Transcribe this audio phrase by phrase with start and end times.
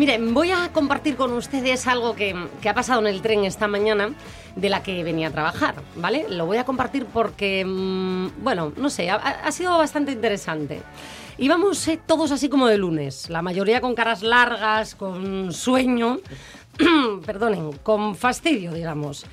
[0.00, 3.68] Miren, voy a compartir con ustedes algo que, que ha pasado en el tren esta
[3.68, 4.14] mañana
[4.56, 6.24] de la que venía a trabajar, ¿vale?
[6.30, 10.80] Lo voy a compartir porque, mm, bueno, no sé, ha, ha sido bastante interesante.
[11.36, 16.20] Íbamos eh, todos así como de lunes, la mayoría con caras largas, con sueño,
[17.26, 19.26] perdonen, con fastidio, digamos.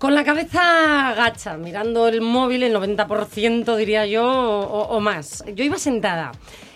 [0.00, 5.44] Con la cabeza gacha, mirando el móvil, el 90% diría yo, o, o más.
[5.54, 6.32] Yo iba sentada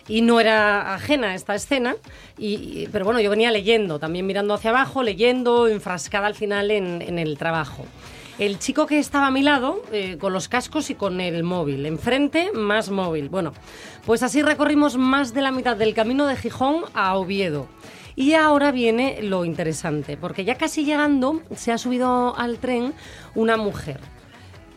[0.09, 1.97] y no era ajena esta escena,
[2.39, 7.03] y, pero bueno, yo venía leyendo, también mirando hacia abajo, leyendo, enfrascada al final en,
[7.03, 7.87] en el trabajo.
[8.39, 11.87] El chico que estaba a mi lado, eh, con los cascos y con el móvil,
[11.87, 13.29] enfrente más móvil.
[13.29, 13.53] Bueno,
[14.05, 17.69] pues así recorrimos más de la mitad del camino de Gijón a Oviedo.
[18.17, 22.93] Y ahora viene lo interesante, porque ya casi llegando se ha subido al tren
[23.37, 24.01] una mujer.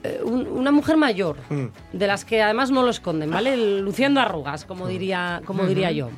[0.04, 1.38] Eh, un- una mujer mayor,
[1.92, 3.58] de las que además no lo esconden, ¿vale?
[3.82, 6.10] Luciendo arrugas, como diría, como diría yo.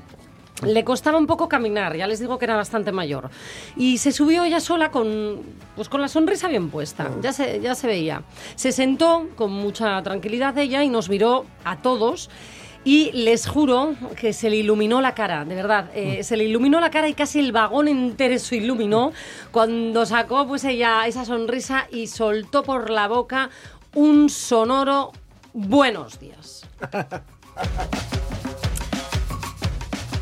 [0.66, 3.30] Le costaba un poco caminar, ya les digo que era bastante mayor.
[3.78, 5.40] Y se subió ella sola con,
[5.78, 8.24] pues con la sonrisa bien puesta, ya, se, ya se veía.
[8.56, 12.30] Se sentó con mucha tranquilidad ella y nos miró a todos.
[12.90, 15.92] Y les juro que se le iluminó la cara, de verdad.
[15.94, 19.12] eh, se le iluminó la cara y casi el vagón entero se iluminó
[19.52, 23.52] cuando sacó pues ella esa sonrisa y soltó por la boca
[23.94, 25.12] un sonoro
[25.54, 26.66] buenos días.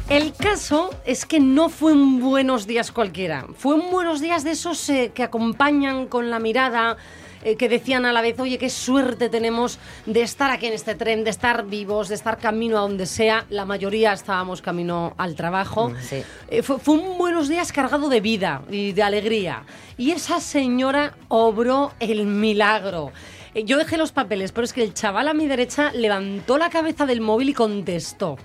[0.10, 3.46] El caso es que no fue un buenos días cualquiera.
[3.58, 6.98] Fue un buenos días de esos eh, que acompañan con la mirada,
[7.48, 10.96] eh, que decían a la vez, oye, qué suerte tenemos de estar aquí en este
[10.96, 13.46] tren, de estar vivos, de estar camino a donde sea.
[13.50, 15.94] La mayoría estábamos camino al trabajo.
[16.02, 16.24] Sí.
[16.50, 19.64] Eh, fue, fue un buenos días cargado de vida y de alegría.
[19.98, 23.14] Y esa señora obró el milagro.
[23.54, 26.70] Eh, Yo dejé los papeles, pero es que el chaval a mi derecha levantó la
[26.70, 28.38] cabeza del móvil y contestó.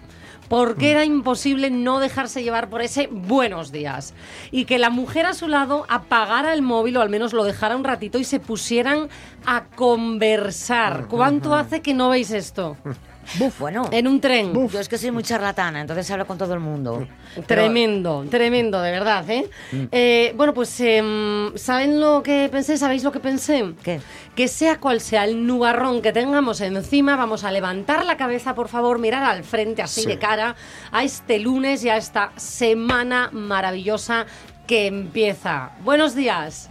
[0.52, 4.12] Porque era imposible no dejarse llevar por ese buenos días.
[4.50, 7.74] Y que la mujer a su lado apagara el móvil o al menos lo dejara
[7.74, 9.08] un ratito y se pusieran
[9.46, 11.06] a conversar.
[11.08, 12.76] ¿Cuánto hace que no veis esto?
[13.38, 13.88] Buf, bueno.
[13.92, 14.52] En un tren.
[14.68, 17.06] Yo es que soy muy charlatana, entonces hablo con todo el mundo.
[17.34, 19.48] Pero- Tremendo, tremendo, de verdad, ¿eh?
[19.90, 22.76] Eh, bueno, pues, em, ¿saben lo que pensé?
[22.76, 23.74] ¿Sabéis lo que pensé?
[23.82, 24.00] ¿Qué?
[24.34, 28.68] Que sea cual sea el nubarrón que tengamos encima, vamos a levantar la cabeza, por
[28.68, 30.08] favor, mirar al frente, así Sí.
[30.08, 30.56] de cara,
[30.90, 34.26] a este lunes y a esta semana maravillosa
[34.66, 35.70] que empieza.
[35.84, 36.70] Buenos días.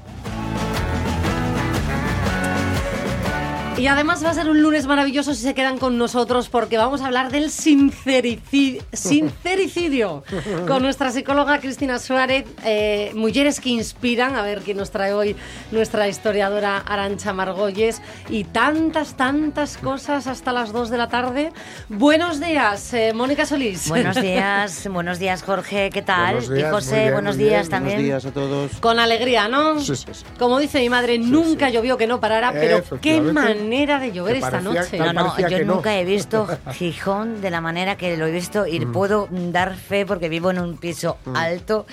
[3.82, 7.02] Y además va a ser un lunes maravilloso si se quedan con nosotros porque vamos
[7.02, 10.24] a hablar del sincericidio, sincericidio
[10.68, 15.36] con nuestra psicóloga Cristina Suárez, eh, mujeres que inspiran, a ver quién nos trae hoy
[15.72, 21.52] nuestra historiadora Arancha Margolles y tantas, tantas cosas hasta las 2 de la tarde.
[21.90, 23.90] Buenos días, eh, Mónica Solís.
[23.90, 26.36] Buenos días, buenos días Jorge, ¿qué tal?
[26.36, 27.56] Buenos días, y muy José, bien, buenos muy bien.
[27.56, 27.98] días también.
[27.98, 28.72] Buenos días a todos.
[28.80, 29.80] Con alegría, ¿no?
[29.80, 30.24] Sí, sí, sí.
[30.38, 31.74] Como dice mi madre, nunca sí.
[31.74, 33.71] llovió que no parara, pero qué Efectivamente.
[33.72, 34.98] Manera de llover esta parecía noche.
[35.00, 35.76] No, no, yo que no.
[35.76, 38.92] nunca he visto Gijón de la manera que lo he visto y Mm.
[38.92, 41.86] puedo dar fe porque vivo en un piso alto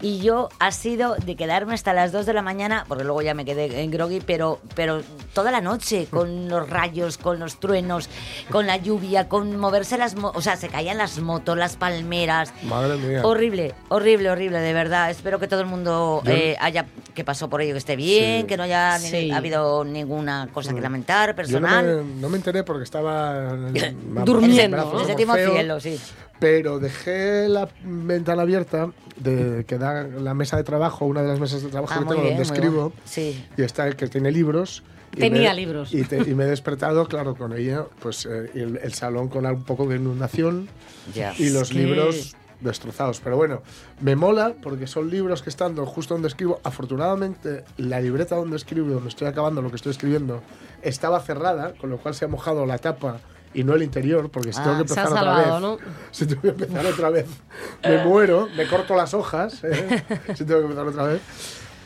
[0.00, 3.32] y yo ha sido de quedarme hasta las 2 de la mañana, porque luego ya
[3.34, 5.02] me quedé en groggy, pero, pero
[5.32, 8.08] toda la noche con los rayos, con los truenos,
[8.50, 10.14] con la lluvia, con moverse las...
[10.16, 12.52] mo- o sea, se caían las motos, las palmeras.
[12.64, 13.22] Madre mía.
[13.24, 15.10] Horrible, horrible, horrible, de verdad.
[15.10, 16.84] Espero que todo el mundo eh, haya
[17.14, 18.46] que pasó por ello que esté bien, Sí.
[18.48, 19.30] que no haya ni- Sí.
[19.30, 22.04] habido ninguna cosa que lamentar, Yo no personal.
[22.04, 25.00] me, no me enteré porque estaba vamos, Durmiendo, en.
[25.00, 25.98] El séptimo feo, cielo, sí.
[26.40, 31.40] Pero dejé la ventana abierta de que da la mesa de trabajo, una de las
[31.40, 32.80] mesas de trabajo Ah, que tengo bien, donde escribo.
[32.90, 32.92] bueno.
[33.04, 33.44] Sí.
[33.56, 34.82] Y está el que tiene libros.
[35.14, 35.94] y Tenía me- libros.
[35.94, 39.46] Y, te- y me he despertado, claro, con ella, pues eh, el, el salón con
[39.46, 40.68] un poco de inundación
[41.38, 43.20] y los libros destrozados.
[43.22, 43.62] Pero bueno,
[44.00, 46.60] me mola porque son libros que estando justo donde escribo.
[46.64, 50.42] Afortunadamente, la libreta donde escribo, donde estoy acabando lo que estoy escribiendo,
[50.84, 53.18] estaba cerrada, con lo cual se ha mojado la tapa
[53.52, 55.84] y no el interior, porque si Ah, tengo que se ha empezar otra salvado, vez,
[55.86, 55.92] ¿no?
[56.10, 57.26] si tengo que empezar otra vez,
[57.84, 60.02] me muero, me corto las hojas, ¿eh?
[60.34, 61.20] si tengo que empezar otra vez.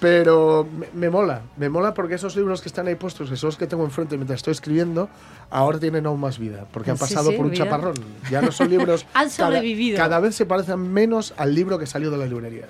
[0.00, 3.66] Pero me, me mola, me mola porque esos libros que están ahí puestos, los que
[3.66, 5.08] tengo enfrente mientras estoy escribiendo,
[5.50, 7.64] ahora tienen aún más vida, porque han Sí, pasado sí, por un mira.
[7.64, 7.94] chaparrón.
[8.30, 9.04] Ya no son libros...
[9.14, 9.96] Han cada- sobrevivido.
[9.96, 12.68] Cada, vez se parecen menos al libro que salió de la librería.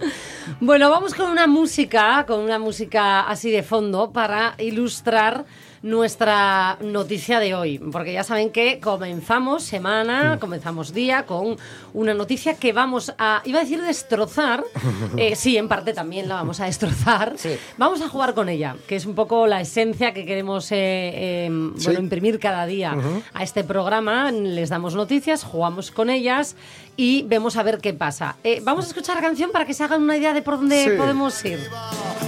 [0.58, 5.44] Bueno, vamos con una música, con una música así de fondo para ilustrar
[5.82, 10.38] nuestra noticia de hoy, porque ya saben que comenzamos semana, Mm.
[10.38, 11.56] comenzamos día con
[11.94, 14.64] una noticia que vamos a, iba a decir destrozar,
[15.16, 17.50] eh, sí, en parte también la vamos a destrozar, Sí.
[17.76, 21.48] vamos a jugar con ella, que es un poco la esencia que queremos eh, eh,
[21.50, 21.90] bueno, Sí.
[21.98, 22.96] imprimir cada día
[23.32, 26.56] a este programa, les damos noticias, jugamos con ellas
[26.98, 28.34] y vemos a ver qué pasa.
[28.42, 30.82] Eh, vamos a escuchar la canción para que se hagan una idea de por dónde
[30.84, 30.90] Sí.
[30.98, 31.60] podemos ir.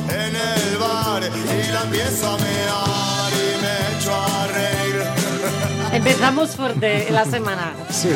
[0.09, 5.03] en el bar y la empiezo a mear y me echo a reír.
[5.93, 7.73] Empezamos fuerte en la semana.
[7.91, 8.11] Sí.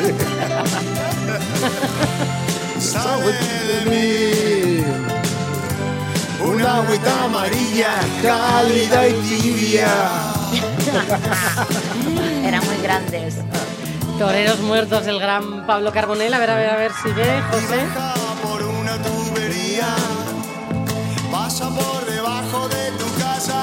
[2.79, 4.83] Sabe de mí
[6.51, 9.89] una agüita amarilla, cálida y tibia.
[12.45, 13.35] Eran muy grandes.
[14.17, 16.33] Toreros muertos, el gran Pablo Carbonell.
[16.33, 17.85] A ver, a ver, a ver si ve, José.
[18.41, 19.93] Por una tubería,
[21.31, 23.61] pasa por debajo de tu casa,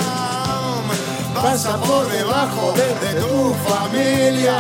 [1.35, 4.59] pasa por debajo de, de tu familia,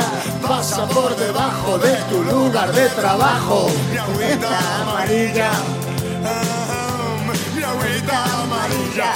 [0.48, 3.70] pasa por debajo de tu lugar de trabajo.
[3.90, 5.50] Mi agüita amarilla,
[7.54, 9.12] mi agüita amarilla.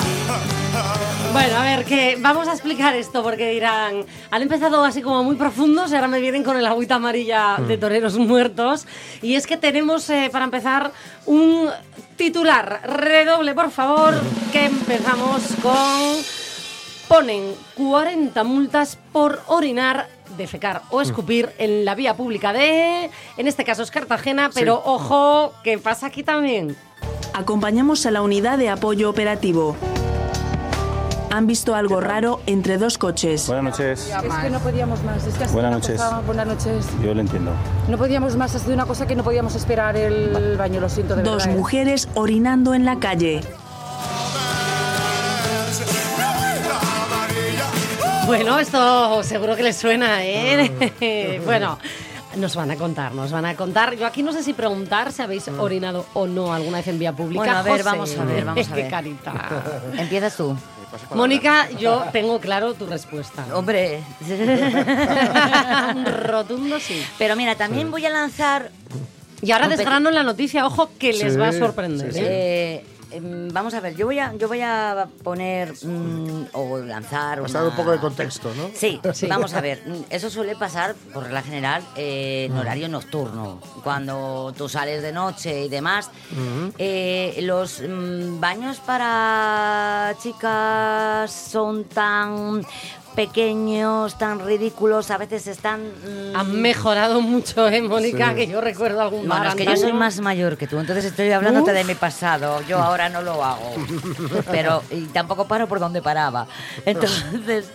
[1.36, 5.36] Bueno, a ver, que vamos a explicar esto porque dirán, han empezado así como muy
[5.36, 8.86] profundos y ahora me vienen con el agüita amarilla de toreros muertos.
[9.20, 10.92] Y es que tenemos eh, para empezar
[11.26, 11.68] un
[12.16, 12.80] titular.
[12.84, 14.14] Redoble, por favor,
[14.50, 16.24] que empezamos con...
[17.06, 23.10] Ponen 40 multas por orinar, defecar o escupir en la vía pública de...
[23.36, 26.74] En este caso es Cartagena, pero ojo, ¿qué pasa aquí también?
[27.34, 29.76] Acompañamos a la unidad de apoyo operativo.
[31.36, 33.46] Han visto algo raro entre dos coches.
[33.46, 34.08] Buenas noches.
[34.24, 35.26] Es que no podíamos más.
[35.26, 36.00] Es que Buenas noches.
[36.00, 36.86] cosa- buenas noches.
[37.04, 37.50] Yo lo entiendo.
[37.90, 38.54] No podíamos más.
[38.54, 40.80] Ha sido una cosa que no podíamos esperar el baño.
[40.80, 41.52] Lo siento de Dos verdad.
[41.52, 41.58] ¿eh?
[41.58, 43.42] mujeres orinando en la calle.
[48.24, 51.40] Bueno, esto seguro que les suena, ¿eh?
[51.44, 51.78] bueno,
[52.36, 53.94] nos van a contar, nos van a contar.
[53.94, 57.12] Yo aquí no sé si preguntar si habéis orinado o no alguna vez en vía
[57.12, 57.40] pública.
[57.42, 57.82] Bueno, a ver, José.
[57.84, 58.90] vamos a ver, vamos a Qué ver.
[58.90, 59.32] carita.
[59.98, 60.56] Empiezas tú.
[61.14, 63.44] Mónica, yo tengo claro tu respuesta.
[63.54, 64.00] Hombre.
[65.94, 67.04] Un rotundo sí.
[67.18, 68.70] Pero mira, también voy a lanzar
[69.42, 72.12] Y ahora desgrano la noticia, ojo, que les Sí, va a sorprender.
[72.12, 72.24] sí, sí.
[72.24, 72.28] ¿eh?
[72.28, 72.84] Eh,
[73.22, 77.50] vamos a ver, yo voy a, yo voy a poner mm, o lanzar una...
[77.50, 78.70] dar un poco de contexto, ¿no?
[78.74, 79.26] Sí, Sí.
[79.26, 79.82] vamos a ver.
[79.86, 83.60] mm, Eso suele pasar, por regla general, eh, en horario nocturno.
[83.82, 86.10] Cuando tú sales de noche y demás.
[86.78, 92.62] Eh, los mm, baños para chicas son tan
[93.16, 95.80] pequeños, tan ridículos, a veces están...
[95.82, 98.28] mm, Han mejorado mucho, ¿eh, Mónica?
[98.30, 98.36] Sí.
[98.36, 101.32] Que yo recuerdo algún Bueno, es que yo soy más mayor que tú, entonces estoy
[101.32, 101.76] hablándote Uf.
[101.76, 102.60] de mi pasado.
[102.68, 103.74] Yo ahora no lo hago.
[104.50, 106.46] Pero y tampoco paro por donde paraba.
[106.84, 107.66] Entonces,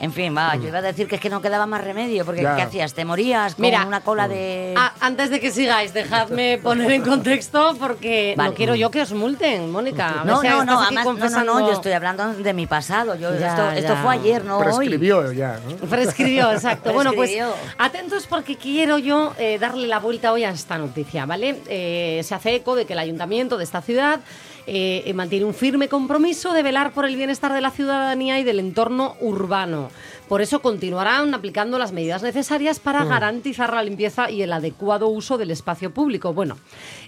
[0.00, 2.42] en fin, va, yo iba a decir que es que no quedaba más remedio, porque
[2.42, 2.54] Ya.
[2.56, 2.94] ¿qué hacías?
[2.94, 4.74] ¿Te morías con Mira, una cola de...?
[4.76, 8.50] Ah, antes de que sigáis, dejadme poner en contexto porque Vale.
[8.50, 10.20] no quiero yo que os multen, Mónica.
[10.20, 13.14] A no, no, no, además, no, no, confesando- no, yo estoy hablando de mi pasado.
[13.16, 14.64] Yo, Ya, esto, fue ayer, no hoy.
[14.64, 15.76] Prescribió ya, ¿no?
[15.88, 16.92] Prescribió, exacto.
[16.92, 17.32] Bueno, pues
[17.78, 21.60] atentos porque quiero yo eh, darle la vuelta hoy a esta noticia, ¿vale?
[21.68, 24.20] Eh, se hace eco de que el ayuntamiento de esta ciudad
[24.70, 28.44] eh, eh, mantiene un firme compromiso de velar por el bienestar de la ciudadanía y
[28.44, 29.88] del entorno urbano.
[30.28, 35.38] Por eso continuarán aplicando las medidas necesarias para garantizar la limpieza y el adecuado uso
[35.38, 36.34] del espacio público.
[36.34, 36.58] Bueno,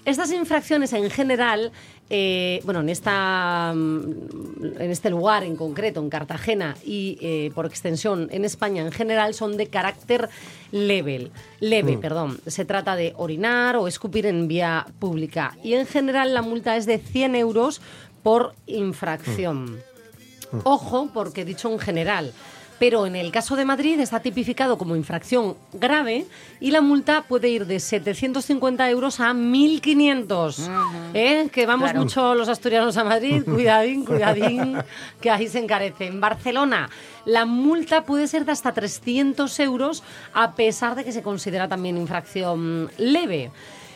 [0.05, 1.71] estas infracciones en general,
[2.09, 7.67] eh, bueno, en, esta, mm, en este lugar en concreto, en Cartagena y eh, por
[7.67, 10.29] extensión en España en general, son de carácter
[10.71, 11.31] leve.
[11.59, 12.39] Leve, perdón.
[12.47, 15.55] Se trata de orinar o escupir en vía pública.
[15.63, 17.81] Y en general la multa es de 100 euros
[18.23, 19.77] por infracción.
[20.63, 22.33] Ojo, porque he dicho en general.
[22.81, 26.25] Pero en el caso de Madrid está tipificado como infracción grave
[26.59, 30.67] y la multa puede ir de 750 euros a 1.500.
[31.13, 31.47] ¿Eh?
[31.51, 31.99] Que vamos Claro.
[32.01, 33.43] mucho los asturianos a Madrid.
[33.45, 34.77] Cuidadín, cuidadín,
[35.21, 36.07] que ahí se encarece.
[36.07, 36.89] En Barcelona
[37.25, 40.01] la multa puede ser de hasta 300 euros
[40.33, 43.51] a pesar de que se considera también infracción leve.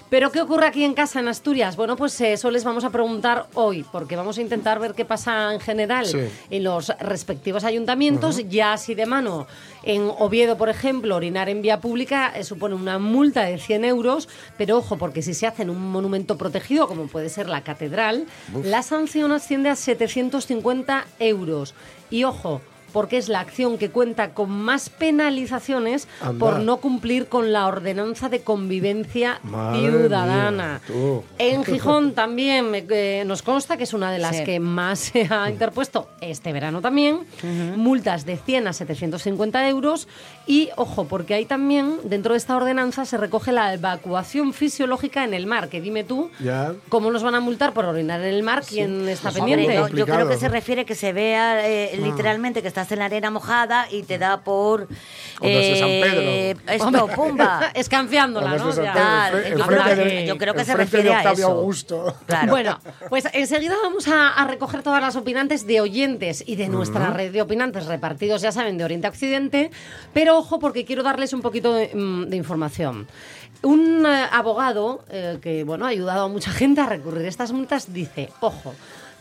[0.08, 1.76] Pero ¿qué ocurre aquí en casa, en Asturias?
[1.76, 5.52] Bueno, pues eso les vamos a preguntar hoy, porque vamos a intentar ver qué pasa
[5.54, 6.20] en general Sí.
[6.52, 8.40] en los respectivos ayuntamientos.
[8.48, 9.48] Ya así de mano,
[9.84, 14.30] en Oviedo, por ejemplo, orinar en vía pública eh, supone una multa de 100 euros,
[14.58, 18.26] pero ojo, porque si se hace en un monumento protegido, como puede ser la catedral,
[18.64, 21.74] la sanción asciende a 750 euros.
[22.12, 22.62] Y ojo,
[22.96, 26.40] porque es la acción que cuenta con más penalizaciones Anda.
[26.40, 30.80] por no cumplir con la ordenanza de convivencia Madre ciudadana.
[30.88, 31.20] mía.
[31.40, 34.44] En Gijón también eh, nos consta que es una de las Sí.
[34.46, 37.20] que más se ha interpuesto este verano también.
[37.76, 40.08] Multas de 100 a 750 euros.
[40.48, 45.34] Y ojo, porque ahí también, dentro de esta ordenanza, se recoge la evacuación fisiológica en
[45.34, 45.70] el mar.
[45.70, 46.74] Que dime tú, Ya.
[46.90, 48.64] ¿cómo nos van a multar por orinar en el mar?
[48.68, 49.66] ¿Quién está pues, pendiente?
[49.80, 53.00] Hombre, no, yo creo que se refiere que se vea eh, literalmente que estás en
[53.00, 54.88] la arena mojada y te da por...
[55.42, 55.88] eh, San
[56.68, 56.96] Pedro.
[56.96, 57.72] Esto, pumba.
[57.74, 58.72] Escanciándola, ¿no?
[58.72, 61.52] de yo creo de- que- yo creo que se refiere a Octavio eso.
[61.52, 62.16] Augusto.
[62.28, 62.52] Claro.
[62.52, 67.10] Bueno, pues enseguida vamos a, a recoger todas las opinantes de oyentes y de nuestra
[67.10, 69.72] red de opinantes repartidos, ya saben, de Oriente a Occidente.
[70.14, 73.08] Pero ojo, porque quiero darles un poquito de, mm, de información.
[73.62, 77.52] Un eh, abogado eh, que bueno, ha ayudado a mucha gente a recurrir a estas
[77.52, 78.74] multas dice, ojo,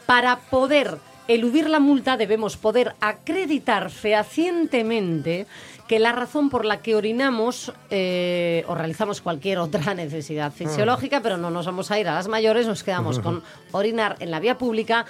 [0.06, 5.46] para poder eludir la multa debemos poder acreditar fehacientemente
[5.88, 11.36] que la razón por la que orinamos eh, o realizamos cualquier otra necesidad fisiológica, pero
[11.36, 13.42] no nos vamos a ir a las mayores, nos quedamos con
[13.72, 15.04] orinar en la vía pública,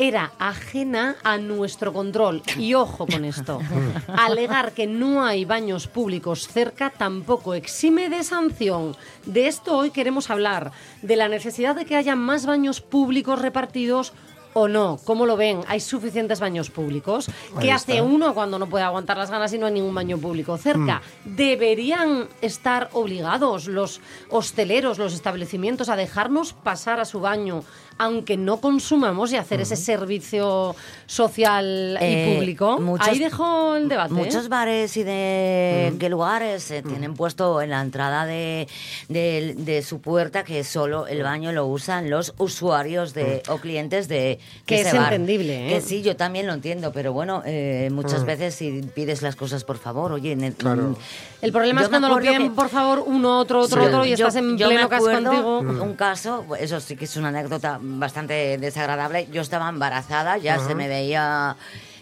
[0.00, 2.42] era ajena a nuestro control.
[2.56, 3.60] Y ojo con esto,
[4.08, 8.96] alegar que no hay baños públicos cerca tampoco exime de sanción.
[9.26, 14.14] De esto hoy queremos hablar, de la necesidad de que haya más baños públicos repartidos
[14.52, 14.98] o no?
[15.04, 15.60] ¿Cómo lo ven?
[15.68, 17.30] ¿Hay suficientes baños públicos?
[17.60, 18.02] ¿Qué hace está.
[18.02, 21.02] uno cuando no puede aguantar las ganas y no hay ningún baño público cerca?
[21.24, 27.62] ¿Deberían estar obligados los hosteleros, los establecimientos a dejarnos pasar a su baño
[28.02, 30.74] aunque no consumamos y hacer ese servicio
[31.06, 32.80] social y Eh, público?
[32.80, 34.14] muchos- Ahí dejo el debate.
[34.14, 34.16] ¿eh?
[34.16, 38.66] Muchos bares y de qué lugares eh, tienen puesto en la entrada de,
[39.08, 44.08] de- de su puerta que solo el baño lo usan los usuarios de, o clientes
[44.08, 45.12] de, Que ese es bar.
[45.12, 45.74] entendible, ¿eh?
[45.74, 49.64] Que sí, yo también lo entiendo, pero bueno, eh, muchas veces si pides las cosas
[49.64, 50.82] por favor, oye, Claro.
[50.82, 50.96] mm,
[51.42, 53.86] El problema yo es me cuando lo piden, que- por favor, uno, otro, otro, Sí.
[53.88, 55.82] otro, y yo- estás en yo me pleno caso acuerdo contigo.
[55.84, 59.26] Un caso, eso sí que es una anécdota bastante desagradable.
[59.32, 61.56] Yo estaba embarazada, ya se me veía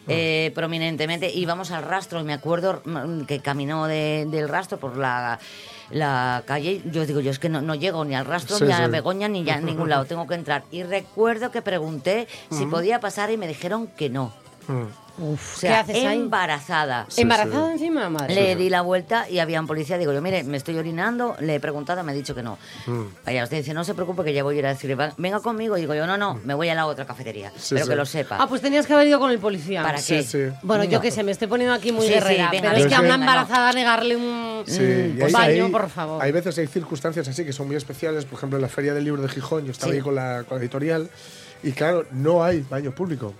[0.08, 1.30] eh, prominentemente.
[1.30, 5.38] Íbamos al rastro y me acuerdo mm, que caminó de- del rastro por la,
[5.90, 6.80] la calle.
[6.86, 8.90] Yo digo, yo es que no, no llego ni al rastro, Sí, ni a sí.
[8.90, 10.04] Begoña, ni ya a ningún lado.
[10.06, 10.64] Tengo que entrar.
[10.70, 14.32] Y recuerdo que pregunté si podía pasar y me dijeron que no.
[15.20, 16.16] Uf, O sea, ¿Qué haces ahí?
[16.18, 17.06] embarazada.
[17.16, 18.34] ¿Embarazada encima, madre?
[18.36, 19.98] Le di la vuelta y había un policía.
[19.98, 21.34] Digo yo, mire, me estoy orinando.
[21.40, 22.56] Le he preguntado, me ha dicho que no.
[23.26, 25.40] Vaya, usted dice, no se preocupe que ya voy a ir a decirle, "Va- venga
[25.40, 25.74] conmigo.
[25.74, 27.50] Digo yo, no, no, me voy a la otra cafetería.
[27.56, 27.90] Sí, pero sí.
[27.90, 28.36] que lo sepa.
[28.40, 29.82] Ah, pues tenías que haber ido con el policía.
[29.82, 30.22] ¿Para Sí, qué?
[30.22, 30.38] sí.
[30.62, 32.86] Bueno, yo que sé, me estoy poniendo aquí muy Sí, sí, guerrera, venga, pero es
[32.86, 33.22] que a una no.
[33.24, 36.22] embarazada negarle un, Sí, un y hay, baño, hay- por favor.
[36.22, 38.24] Hay veces hay circunstancias así que son muy especiales.
[38.24, 39.98] Por ejemplo, en la Feria del Libro de Gijón, yo estaba Sí.
[39.98, 41.10] ahí con la, con la editorial
[41.64, 43.34] y claro, no hay baño público.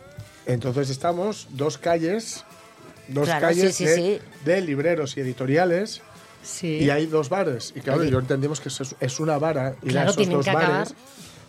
[0.48, 2.44] Entonces estamos dos calles,
[3.06, 4.20] dos Claro, calles sí, sí, de, sí.
[4.44, 6.00] de libreros y editoriales
[6.42, 6.78] sí.
[6.78, 7.72] y hay dos bares.
[7.76, 8.10] Y claro, Oye.
[8.10, 10.88] yo entendemos que es, es una vara ir Claro, esos dos bares, acabar.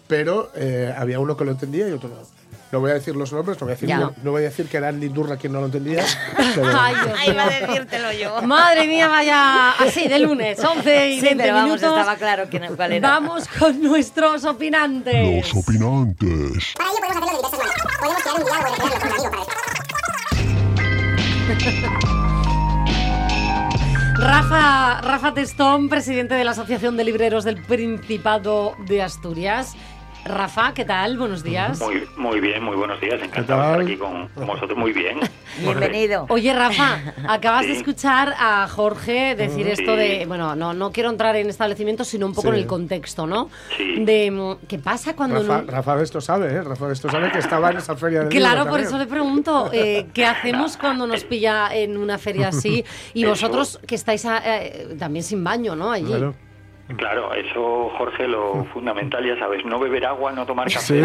[0.07, 2.39] pero eh, había uno que lo entendía y otro no.
[2.71, 4.67] No voy a decir los nombres, no voy a decir, no, no voy a decir
[4.67, 6.05] que era Andy Durra quien no lo entendía.
[6.53, 8.41] pero- Ay, Dios Ay, iba a decírtelo yo.
[8.43, 9.71] Madre mía, vaya.
[9.71, 11.97] Así, de lunes, 11 y Sí, 20 pero vamos, minutos.
[11.99, 13.09] estaba claro quién, cuál era.
[13.09, 15.51] Vamos con nuestros opinantes.
[15.51, 16.73] Los opinantes.
[16.77, 17.88] Para ello podemos hacerlo de diversas maneras.
[17.99, 18.99] Podemos un diálogo para
[24.15, 29.75] Rafa, Rafa Testón, presidente de la Asociación de Libreros del Principado de Asturias.
[30.25, 31.17] Rafa, ¿qué tal?
[31.17, 31.79] Buenos días.
[31.79, 33.19] Muy, muy bien, muy buenos días.
[33.21, 34.77] Encantado de estar aquí con, con vosotros.
[34.77, 35.17] Muy bien.
[35.59, 36.25] Bienvenido.
[36.29, 39.71] Oye, Rafa, acabas de escuchar a Jorge decir Sí.
[39.81, 42.53] esto de, bueno, no, no quiero entrar en establecimientos, sino un poco Sí.
[42.55, 43.49] en el contexto, ¿no?
[43.75, 44.03] Sí.
[44.05, 45.41] De mm, qué pasa cuando...
[45.41, 46.61] Rafa, un- Rafa de esto sabe, ¿eh?
[46.61, 49.69] Rafa de esto sabe que estaba en esa feria del Claro, por eso le pregunto,
[49.73, 52.83] eh, ¿qué hacemos cuando nos pilla en una feria así?
[53.13, 53.31] Y Eso.
[53.31, 55.91] vosotros que estáis ah, eh, también sin baño, ¿no?
[55.91, 56.05] Allí.
[56.07, 56.35] Claro.
[56.97, 61.03] Claro, eso, Jorge, lo fundamental, ya sabes, no beber agua, no tomar café.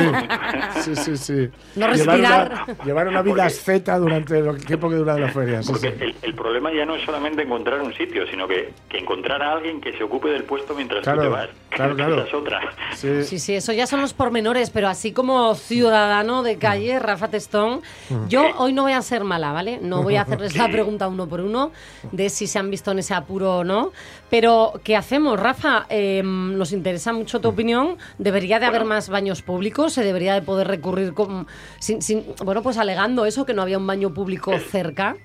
[0.81, 1.51] Sí, sí, sí, sí.
[1.77, 2.65] No llevar, respirar.
[2.67, 5.63] una, llevar una vida asceta durante el tiempo que dura la feria.
[5.63, 5.97] sí, Porque sí.
[6.05, 9.53] el, el problema ya no es solamente encontrar un sitio, sino que, que encontrar a
[9.53, 11.49] alguien que se ocupe del puesto mientras Claro, tú te vas.
[11.71, 12.15] claro, claro.
[12.21, 12.61] Esa es otra.
[12.95, 13.25] Sí.
[13.25, 17.83] Sí, sí, eso ya son los pormenores, pero así como ciudadano de calle, Rafa Testón,
[18.29, 19.79] yo hoy no voy a ser mala, ¿vale?
[19.83, 21.73] No voy a hacerles la pregunta uno por uno
[22.11, 23.93] de si se han visto en ese apuro o no,
[24.31, 25.74] pero ¿qué hacemos, Rafa?
[25.91, 27.97] Eh, nos interesa mucho tu opinión.
[28.19, 29.93] ¿Debería de haber más baños públicos?
[29.93, 31.47] ¿Se debería de poder recurrir con,
[31.79, 35.17] sin, sin- bueno, pues alegando eso, que no había un baño público cerca?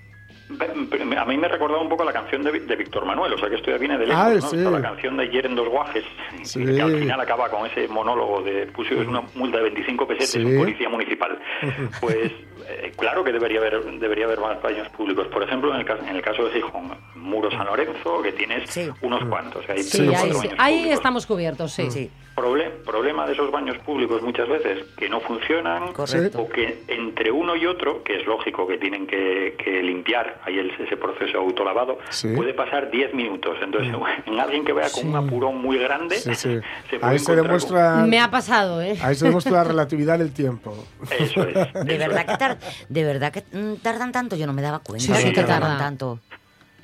[1.20, 3.56] A mí me recordaba un poco la canción de, de Víctor Manuel, o sea que
[3.58, 4.41] esto ya viene de lejos, Ah, ¿no?
[4.41, 4.58] sí.
[4.58, 6.03] Está La canción de Ayer en dos guajes,
[6.41, 6.65] Sí.
[6.65, 10.44] que al final acaba con ese monólogo de pusieron una multa de 25 pesetas Sí.
[10.44, 11.38] un policía municipal.
[12.01, 12.32] Pues
[12.69, 15.27] eh, claro que debería haber debería haber más baños públicos.
[15.27, 18.69] Por ejemplo, en el, caso, en el caso de Gijón, Muro San Lorenzo, que tienes
[18.69, 18.89] Sí.
[19.01, 19.67] unos cuantos.
[19.69, 20.55] Hay Sí, tres o ahí, cuatro sí.
[20.57, 21.89] Ahí estamos cubiertos, sí.
[21.91, 22.09] Sí.
[22.35, 26.39] Proble- problema de esos baños públicos muchas veces que no funcionan Correcto.
[26.43, 30.57] o que entre uno y otro, que es lógico que tienen que, que limpiar ahí
[30.57, 32.29] el- ese proceso autolavado, Sí.
[32.38, 33.57] puede pasar 10 minutos.
[33.61, 33.91] Entonces,
[34.25, 36.59] en alguien que vaya con un apurón muy grande, Sí, sí.
[36.89, 38.97] se puede Ahí se demuestra, Me ha pasado, ¿eh?
[39.01, 40.85] ahí se demuestra la relatividad del tiempo.
[40.97, 41.53] con- Eso es.
[41.73, 42.25] De eso verdad es.
[42.25, 42.57] que, tar-
[42.89, 45.41] de verdad que mm, tardan tanto, yo no me daba cuenta Sí, sí que que
[45.41, 45.77] tardaban tarda.
[45.77, 46.19] tanto.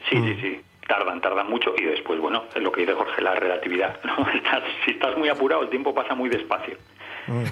[0.10, 0.62] Sí, sí, sí.
[0.88, 4.00] Tardan, tardan mucho y después, bueno, es lo que dice Jorge, la relatividad.
[4.04, 4.28] ¿no?
[4.32, 6.78] Estás- si estás muy apurado, el tiempo pasa muy despacio.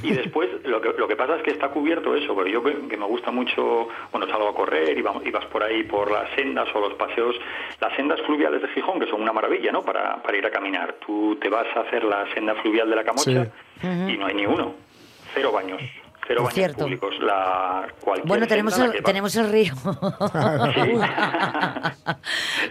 [0.04, 2.88] Y después, lo que, lo que pasa es que está cubierto eso, pero yo que,
[2.88, 6.12] que me gusta mucho, bueno, salgo a correr y, vamos- y vas por ahí por
[6.12, 7.36] las sendas o los paseos,
[7.82, 9.82] las sendas fluviales de Gijón, que son una maravilla, ¿no?
[9.82, 10.98] Para, para ir a caminar.
[11.04, 13.48] Tú te vas a hacer la senda fluvial de la Camocha
[13.82, 14.76] y no hay ni uno.
[15.34, 15.82] Cero baños.
[16.28, 16.84] Cero baños cierto.
[16.86, 17.14] públicos.
[17.22, 17.88] La,
[18.26, 19.74] Bueno, tenemos el, tenemos el río.
[19.76, 20.94] Sí.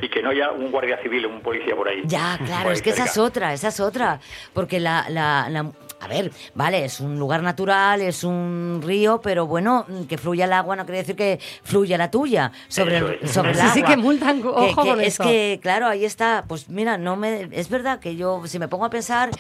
[0.03, 2.03] y que no haya un guardia civil o un policía por ahí.
[2.05, 4.21] Ya, claro, por ahí es que esa es otra, esa es otra.
[4.55, 5.71] Porque la, la, la-
[6.03, 10.47] A ver, vale, es un lugar natural, es un río, pero bueno, mm, que fluya
[10.47, 13.31] el agua no quiere decir que fluya la tuya sobre el, es.
[13.31, 15.23] sobre el Sí, que multan, ojo que con Es eso.
[15.23, 16.45] que, claro, ahí está.
[16.49, 17.49] Pues mira, no me...
[17.53, 19.31] Es verdad que yo, si me pongo a pensar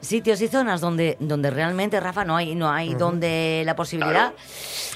[0.00, 4.32] sitios y zonas donde, donde realmente, Rafa, no hay, no hay donde la posibilidad.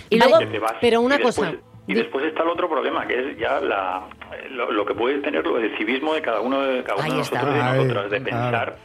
[0.08, 0.38] Y luego...
[0.62, 0.72] Vas.
[0.80, 1.52] Pero una Y después- cosa,
[1.86, 4.08] Y después está el otro problema, que es ya la,
[4.52, 7.12] lo, lo que puede tener lo del civismo de cada uno de, cada uno Ahí
[7.16, 7.42] de está.
[7.42, 8.76] nosotros y de nosotras, de pensar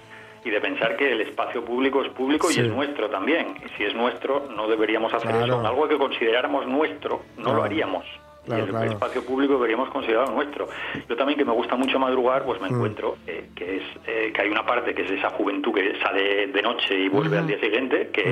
[0.45, 2.61] y de pensar que el espacio público es público Sí.
[2.61, 3.55] y es nuestro también.
[3.65, 5.45] Y si es nuestro, no deberíamos hacer Claro.
[5.45, 5.67] eso.
[5.67, 7.57] Algo que consideráramos nuestro, no Claro.
[7.57, 8.05] lo haríamos.
[8.45, 8.91] Claro, y el claro.
[8.91, 10.67] espacio público deberíamos considerarlo nuestro.
[11.09, 12.63] Yo también, que me gusta mucho madrugar, pues Mm.
[12.63, 15.93] me encuentro eh, que es eh, que hay una parte que es esa juventud que
[16.01, 18.23] sale de noche y vuelve al día siguiente, que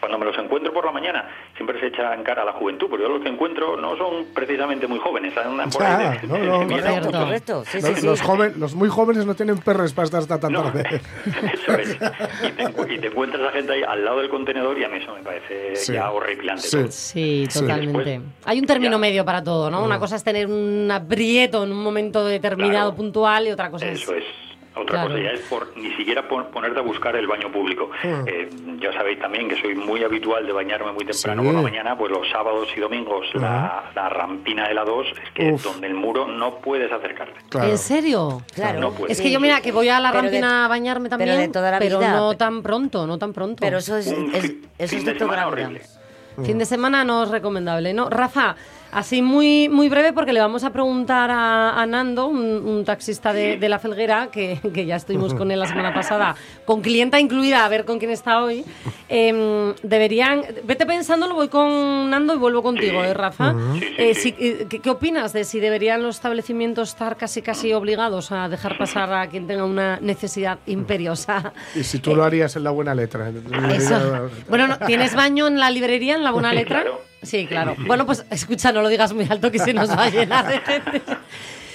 [0.00, 2.88] cuando me los encuentro por la mañana siempre se echa en cara a la juventud,
[2.90, 6.26] pero yo los que encuentro no son precisamente muy jóvenes, andan por ahí Ya, de-
[6.26, 6.90] no, de- no, de mi edad.
[7.02, 7.10] Cierto.
[7.18, 8.06] Correcto, sí, sí, Los, sí.
[8.06, 11.00] los joven- los muy jóvenes no tienen perres para estar hasta tan No, tarde.
[11.54, 11.94] eso es.
[12.42, 14.98] Y te, y te encuentras a gente ahí al lado del contenedor y a mí
[14.98, 15.92] eso me parece Sí.
[15.92, 16.62] ya horripilante.
[16.62, 16.76] Sí.
[16.76, 16.86] todo.
[16.90, 17.60] Sí, Sí.
[17.60, 18.10] totalmente.
[18.10, 18.98] Después, Hay un término ya.
[18.98, 19.82] medio para todo, ¿no?
[19.84, 22.94] Una cosa es tener un aprieto en un momento determinado, Claro.
[22.94, 24.22] puntual, y otra cosa Eso es...
[24.22, 24.24] es.
[24.72, 25.08] Otra Claro.
[25.10, 27.90] cosa ya es por ni siquiera pon- ponerte a buscar el baño público.
[28.04, 28.48] Eh,
[28.80, 31.46] ya sabéis también que soy muy habitual de bañarme muy temprano Sí.
[31.48, 35.30] por la mañana, pues los sábados y domingos la, la rampina de la 2 es
[35.34, 35.64] que Uf.
[35.64, 37.40] donde el muro no puedes acercarte.
[37.50, 37.68] Claro.
[37.68, 38.42] ¿En serio?
[38.54, 38.78] Claro.
[38.80, 38.94] No.
[39.08, 41.40] Es que yo, mira, que voy a la Pero de- rampina a bañarme pero también,
[41.40, 42.12] de toda la pero vida.
[42.16, 43.56] no tan pronto, no tan pronto.
[43.60, 45.66] Pero eso es, Un es- fin- eso fin es de de toda semana la vida.
[45.66, 46.46] horrible.
[46.46, 48.08] Fin de semana no es recomendable, ¿no?
[48.08, 48.54] Rafa,
[48.92, 53.32] así muy, muy breve porque le vamos a preguntar a, a Nando, un, un taxista
[53.32, 57.20] de, de La Felguera, que, que ya estuvimos con él la semana pasada, con clienta
[57.20, 58.64] incluida, a ver con quién está hoy.
[59.08, 63.02] Em, deberían, vete pensándolo, voy con Nando y vuelvo contigo.
[63.04, 63.54] ¿eh, Rafa?
[63.98, 68.32] Eh, si- eh, ¿qué, qué opinas de si deberían los establecimientos estar casi casi obligados
[68.32, 71.52] a dejar pasar a quien tenga una necesidad imperiosa?
[71.74, 73.30] Y si tú lo harías en la buena letra.
[73.74, 74.28] Eso.
[74.48, 76.82] Bueno, no, ¿tienes baño en la librería, en la buena letra?
[76.82, 77.09] Claro.
[77.22, 77.74] Sí, claro.
[77.86, 80.58] Bueno, pues escucha, no lo digas muy alto que se nos va a llenar de
[80.60, 81.02] gente.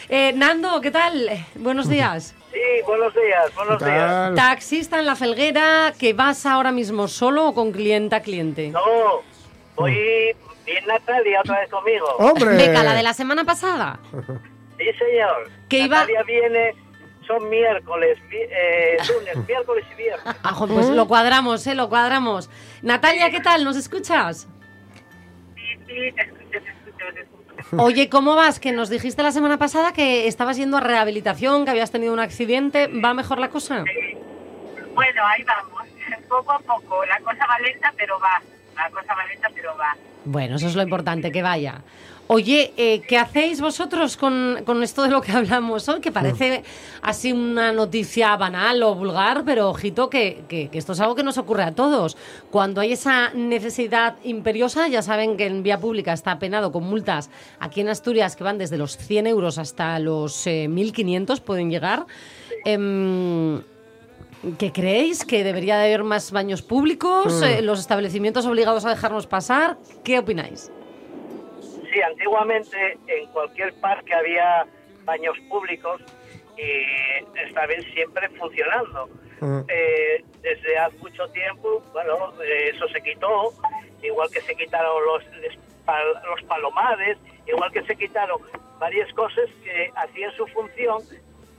[0.10, 1.30] Eh, Nando, ¿qué tal?
[1.56, 2.34] Buenos días.
[2.52, 4.36] Sí, buenos días, buenos ¿Qué días.
[4.36, 8.70] Taxista en la Felguera, ¿que vas ahora mismo solo o con clienta a cliente?
[8.70, 8.82] No,
[9.76, 9.94] voy
[10.66, 12.06] bien Natalia otra vez conmigo.
[12.18, 12.56] ¡Hombre!
[12.56, 14.00] Beca, la de la semana pasada.
[14.78, 15.50] Sí, señor.
[15.70, 16.76] Que iba- Natalia viene,
[17.28, 20.36] son miércoles, eh, lunes, miércoles y viernes.
[20.44, 21.76] Ah, jo, pues lo cuadramos, ¿eh?
[21.76, 22.50] Lo cuadramos.
[22.82, 23.64] Natalia, ¿qué tal?
[23.64, 24.48] ¿Nos escuchas?
[25.88, 27.84] Sí, sí, te escucho, te escucho, te escucho.
[27.84, 28.60] Oye, ¿cómo vas?
[28.60, 32.20] Que nos dijiste la semana pasada que estabas yendo a rehabilitación, que habías tenido un
[32.20, 32.88] accidente.
[32.88, 33.84] ¿Va mejor la cosa?
[34.94, 35.84] Bueno, ahí vamos,
[36.28, 37.06] poco a poco.
[37.06, 38.42] La cosa va lenta, pero va.
[38.76, 39.96] La cosa va lenta, pero va.
[40.26, 41.82] Bueno, eso es lo importante, que vaya.
[42.28, 46.02] Oye, eh, ¿qué hacéis vosotros con, con esto de lo que hablamos hoy?
[46.02, 46.64] Que parece
[47.04, 51.22] así una noticia banal o vulgar, pero ojito que, que- que esto es algo que
[51.22, 52.18] nos ocurre a todos.
[52.50, 57.30] Cuando hay esa necesidad imperiosa, ya saben que en vía pública está penado con multas
[57.60, 62.08] aquí en Asturias que van desde los 100 euros hasta los eh, 1.500, pueden llegar.
[62.66, 63.62] Em,
[64.58, 65.26] ¿Qué creéis?
[65.26, 67.42] ¿Que debería de haber más baños públicos?
[67.44, 69.78] Eh, ¿Los establecimientos obligados a dejarnos pasar?
[70.04, 70.72] ¿Qué opináis?
[71.96, 74.68] Sí, antiguamente en cualquier parque había
[75.06, 76.02] baños públicos
[76.58, 79.08] y está bien siempre funcionando.
[79.40, 79.62] Mm.
[79.70, 83.54] Eh, desde hace mucho tiempo, bueno, eso se quitó,
[84.04, 85.24] igual que se quitaron los,
[86.28, 88.42] los palomares, igual que se quitaron
[88.78, 91.02] varias cosas que hacían su función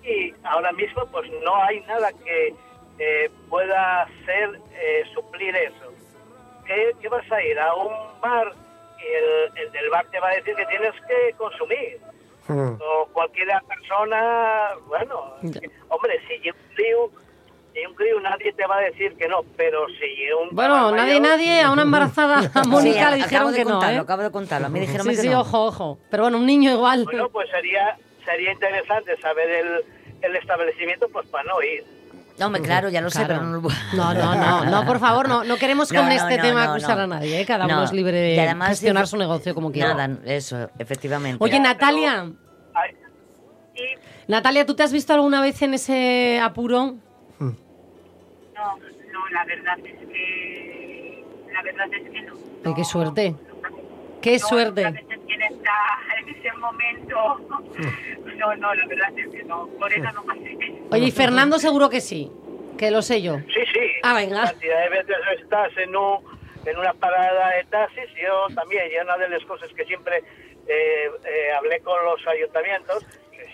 [0.04, 2.54] y ahora mismo pues no hay nada que
[2.98, 5.94] eh, pueda hacer eh, suplir eso.
[6.66, 7.58] ¿Qué, qué vas a ir?
[7.58, 8.52] ¿A un bar?
[8.98, 11.98] Y el, el del bar te va a decir que tienes que consumir.
[12.48, 12.76] Mm.
[12.80, 15.34] O cualquier persona, bueno,
[15.88, 17.10] hombre, si lleva un crío,
[17.72, 20.50] si lleva un crío nadie te va a decir que no, pero si lleva un
[20.52, 23.64] Bueno, mayor- nadie, nadie, a una embarazada, a Sí, Mónica le acabo dijeron de que
[23.64, 24.02] no, contarlo, ¿eh?
[24.02, 24.66] acabo de contarlo.
[24.66, 25.40] A mí dijeron Sí, que sí, no.
[25.40, 25.98] ojo, ojo.
[26.10, 27.04] Pero bueno, un niño igual.
[27.04, 29.84] Bueno, pues sería sería interesante saber el,
[30.22, 31.84] el establecimiento, pues para no ir.
[32.38, 35.28] No, hombre, claro, ya lo sé, pero no lo No, no, no, no, por favor,
[35.28, 37.02] no, no queremos con no, este no, tema no, acusar no.
[37.04, 37.46] a nadie, ¿eh?
[37.46, 37.84] cada uno No.
[37.84, 39.94] es libre de además, gestionar su negocio como quiera.
[39.94, 41.42] Nada, eso, efectivamente.
[41.42, 42.30] Oye, Natalia,
[44.28, 46.96] Natalia, ¿tú te has visto alguna vez en ese apuro?
[47.38, 51.24] No, no, la verdad es que.
[51.52, 52.34] La verdad es que no.
[52.64, 53.36] Ay, qué suerte.
[54.20, 55.06] Qué No, suerte.
[55.28, 55.72] En, esta,
[56.18, 57.40] en ese momento.
[58.36, 59.66] No, no, la verdad es que no.
[59.78, 60.56] Por eso no pasé.
[60.90, 62.30] Oye, y Fernando seguro que sí,
[62.78, 63.36] que lo sé yo.
[63.52, 63.80] sí, sí.
[64.02, 64.44] Ah, venga.
[64.44, 66.18] Cantidad de veces estás en, un,
[66.64, 70.18] en una parada de taxis, yo también, y una de las cosas que siempre
[70.68, 73.04] eh, eh, hablé con los ayuntamientos,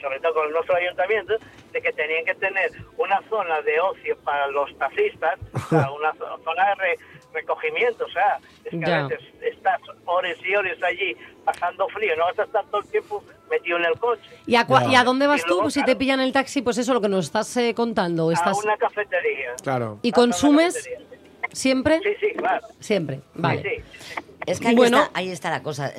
[0.01, 1.35] sobre todo con nuestro ayuntamiento,
[1.73, 6.13] de que tenían que tener una zona de ocio para los taxistas, o sea, una
[6.15, 6.99] zo- zona de re-
[7.33, 9.01] recogimiento, o sea, es que Ya.
[9.05, 12.89] a veces estás horas y horas allí pasando frío, no vas a estar todo el
[12.89, 14.23] tiempo metido en el coche.
[14.47, 14.93] ¿Y a, cua- Ya.
[14.93, 15.49] y a dónde vas Y tú?
[15.49, 18.31] luego, Pues si te pillan el taxi, pues eso, lo que nos estás eh, contando.
[18.31, 18.59] A Estás...
[18.63, 19.55] una cafetería.
[19.63, 19.99] Claro.
[20.03, 21.07] ¿Y a consumes cafetería.
[21.53, 22.01] siempre?
[22.03, 22.67] Sí, sí, claro.
[22.81, 23.63] Siempre, vale.
[23.63, 24.15] Sí, sí.
[24.47, 24.99] Es que ahí, Bueno.
[25.03, 25.93] está, ahí está la cosa.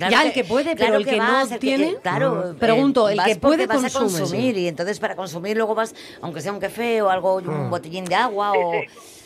[0.00, 2.56] Claro Ya, el que puede, pero el que no vas, el tiene, claro, Mm.
[2.56, 6.52] Pregunto, el que puede vas a consumir y entonces para consumir luego vas, aunque sea
[6.52, 8.72] un café o algo, un botellín de agua o...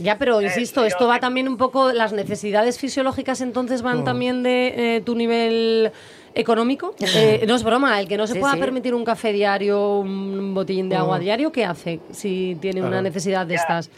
[0.01, 4.03] Ya, pero Eh, insisto, yo esto va también un poco, las necesidades fisiológicas entonces van
[4.03, 5.93] también de eh, tu nivel
[6.35, 6.97] económico.
[7.15, 8.59] Eh, no es broma, el que no se Sí, pueda sí.
[8.59, 13.03] permitir un café diario, un botellín de agua diario, ¿qué hace si tiene una Claro.
[13.05, 13.61] necesidad de Ya.
[13.61, 13.91] estas?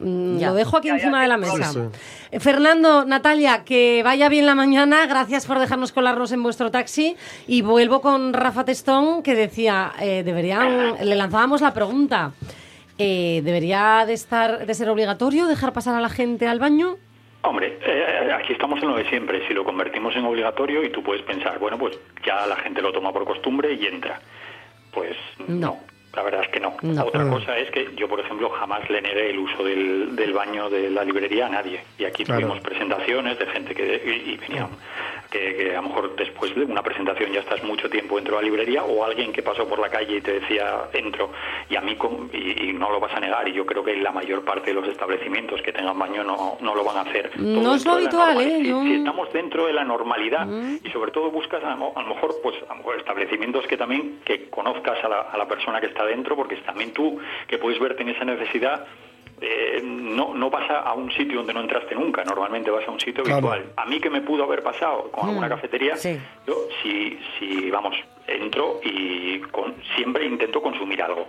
[0.00, 0.48] Mm, Ya.
[0.48, 1.72] Lo dejo aquí Ya, ya, encima de la mesa.
[1.72, 2.38] sí.
[2.40, 5.06] Fernando, Natalia, que vaya bien la mañana.
[5.06, 7.16] Gracias por dejarnos colarnos en vuestro taxi.
[7.46, 12.32] Y vuelvo con Rafa Testón, que decía, eh, deberían, le lanzábamos la pregunta.
[12.98, 16.96] eh, ¿Debería de estar de ser obligatorio dejar pasar a la gente al baño?
[17.42, 19.46] Hombre, eh, aquí estamos en lo de siempre.
[19.46, 22.92] Si lo convertimos en obligatorio y tú puedes pensar, bueno, pues ya la gente lo
[22.92, 24.20] toma por costumbre y entra.
[24.92, 25.54] Pues No.
[25.56, 25.76] no.
[26.14, 26.74] La verdad es que no.
[26.82, 27.04] No.
[27.04, 27.30] Otra Mm.
[27.30, 30.90] cosa es que yo, por ejemplo, jamás le negué el uso del, del baño de
[30.90, 31.80] la librería a nadie.
[31.98, 32.40] Y aquí Claro.
[32.40, 34.68] tuvimos presentaciones de gente que y, y venían,
[35.30, 38.42] que, que a lo mejor después de una presentación ya estás mucho tiempo dentro de
[38.42, 41.30] la librería o alguien que pasó por la calle y te decía entro.
[41.68, 41.96] Y a mí,
[42.32, 44.80] y, y no lo vas a negar, y yo creo que la mayor parte de
[44.80, 47.38] los establecimientos que tengan baño no, no lo van a hacer.
[47.38, 48.40] No es lo habitual.
[48.40, 48.60] ¿eh?
[48.62, 50.46] Si- estamos dentro de la normalidad
[50.82, 53.76] y sobre todo buscas a, lo- a lo mejor pues a lo mejor establecimientos que
[53.76, 57.58] también que conozcas a la, a la persona que está dentro porque también tú que
[57.58, 58.84] puedes verte en esa necesidad
[59.40, 62.98] eh, no, no vas a, un sitio donde no entraste nunca, normalmente vas a un
[62.98, 63.42] sitio Claro.
[63.42, 63.72] virtual.
[63.76, 66.18] A mí que me pudo haber pasado con alguna cafetería, sí.
[66.44, 67.94] yo si, si vamos,
[68.26, 71.28] entro y con- siempre intento consumir algo.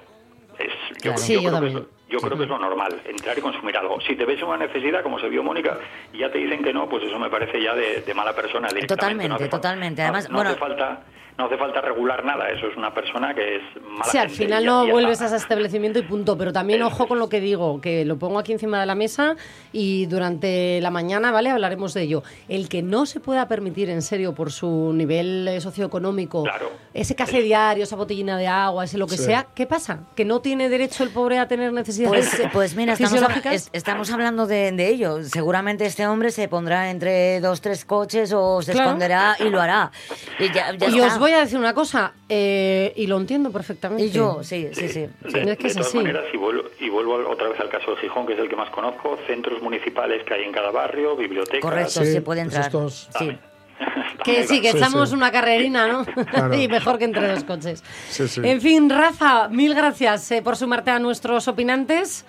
[0.57, 1.17] Es, yo, Claro.
[1.19, 1.77] Sí, yo creo que también.
[1.77, 4.01] es- yo creo que es lo normal, entrar y consumir algo.
[4.01, 5.77] Si te ves una necesidad, como se vio Mónica,
[6.11, 8.67] y ya te dicen que no, pues eso me parece ya de, de mala persona
[8.69, 8.87] directamente.
[8.95, 10.01] Totalmente, No totalmente.
[10.01, 11.03] no- Además, no, bueno- hace falta,
[11.39, 14.65] no hace falta regular nada, eso es una persona que es mala Sí, al final
[14.65, 16.37] no vuelves a ese establecimiento y punto.
[16.37, 19.37] Pero también ojo con lo que digo, que lo pongo aquí encima de la mesa
[19.71, 21.49] y durante la mañana, ¿vale?
[21.49, 22.23] Hablaremos de ello.
[22.49, 26.71] El que no se pueda permitir en serio por su nivel eh, socioeconómico Claro.
[26.93, 29.23] ese café diario, esa botellina de agua, ese lo que Sí.
[29.23, 30.01] sea, ¿qué pasa?
[30.15, 34.11] ¿Que no tiene derecho el pobre a tener necesidades Pues, pues mira, estamos, es- estamos
[34.11, 35.23] hablando de, de ello.
[35.23, 38.89] Seguramente este hombre se pondrá entre dos, tres coches o se Claro.
[38.89, 39.91] esconderá y lo hará.
[40.37, 44.05] Y, ya- ya y os voy a decir una cosa, eh, y lo entiendo perfectamente.
[44.05, 45.01] Y yo, sí, sí, sí.
[45.01, 45.09] De, sí.
[45.25, 45.97] Es que de es todas así.
[45.97, 48.49] maneras, y vuelvo, y vuelvo al- otra vez al caso de Gijón, que es el
[48.49, 51.61] que más conozco, centros municipales que hay en cada barrio, bibliotecas.
[51.61, 52.65] Correcto, Sí, se puede pues entrar.
[52.65, 53.37] estos- Sí.
[54.23, 55.15] Que sí, que Sí, echamos sí.
[55.15, 56.05] una carrerina, ¿no?
[56.31, 56.53] Claro.
[56.53, 57.81] y mejor que entre dos coches.
[58.09, 58.41] Sí, sí.
[58.43, 62.25] En fin, Rafa, mil gracias eh, por sumarte a nuestros opinantes.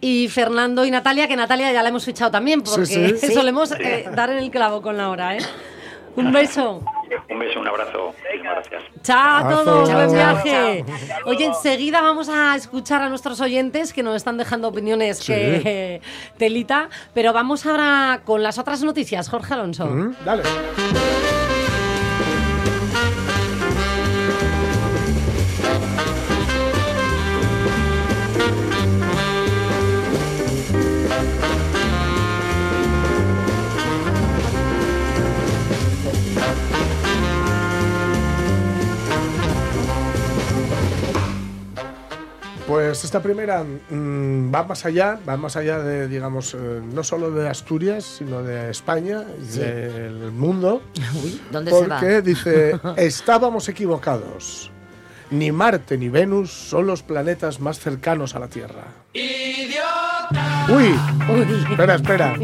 [0.00, 3.32] Y Fernando y Natalia, que Natalia ya la hemos fichado también, porque Sí, sí.
[3.32, 5.40] solemos eh, dar en el clavo con la hora, ¿eh?
[6.16, 6.80] Un beso.
[7.30, 8.14] Un beso, un abrazo.
[8.44, 9.02] Muchas gracias.
[9.02, 10.84] Chao a todos, buen viaje.
[11.24, 15.32] Oye, enseguida vamos a escuchar a nuestros oyentes que nos están dejando opiniones Sí.
[15.32, 16.02] que
[16.36, 19.86] telita, pero vamos ahora con las otras noticias, Jorge Alonso.
[19.86, 20.42] Mm, Dale.
[43.02, 47.48] Esta primera mm, va más allá, va más allá de, digamos, eh, no solo de
[47.48, 49.60] Asturias, sino de España y Sí.
[49.60, 50.82] del mundo.
[51.50, 51.98] ¿dónde se va?
[51.98, 54.70] porque dice, estábamos equivocados.
[55.30, 58.84] Ni Marte ni Venus son los planetas más cercanos a la Tierra.
[60.68, 60.94] ¡Uy!
[61.70, 62.34] Espera, espera.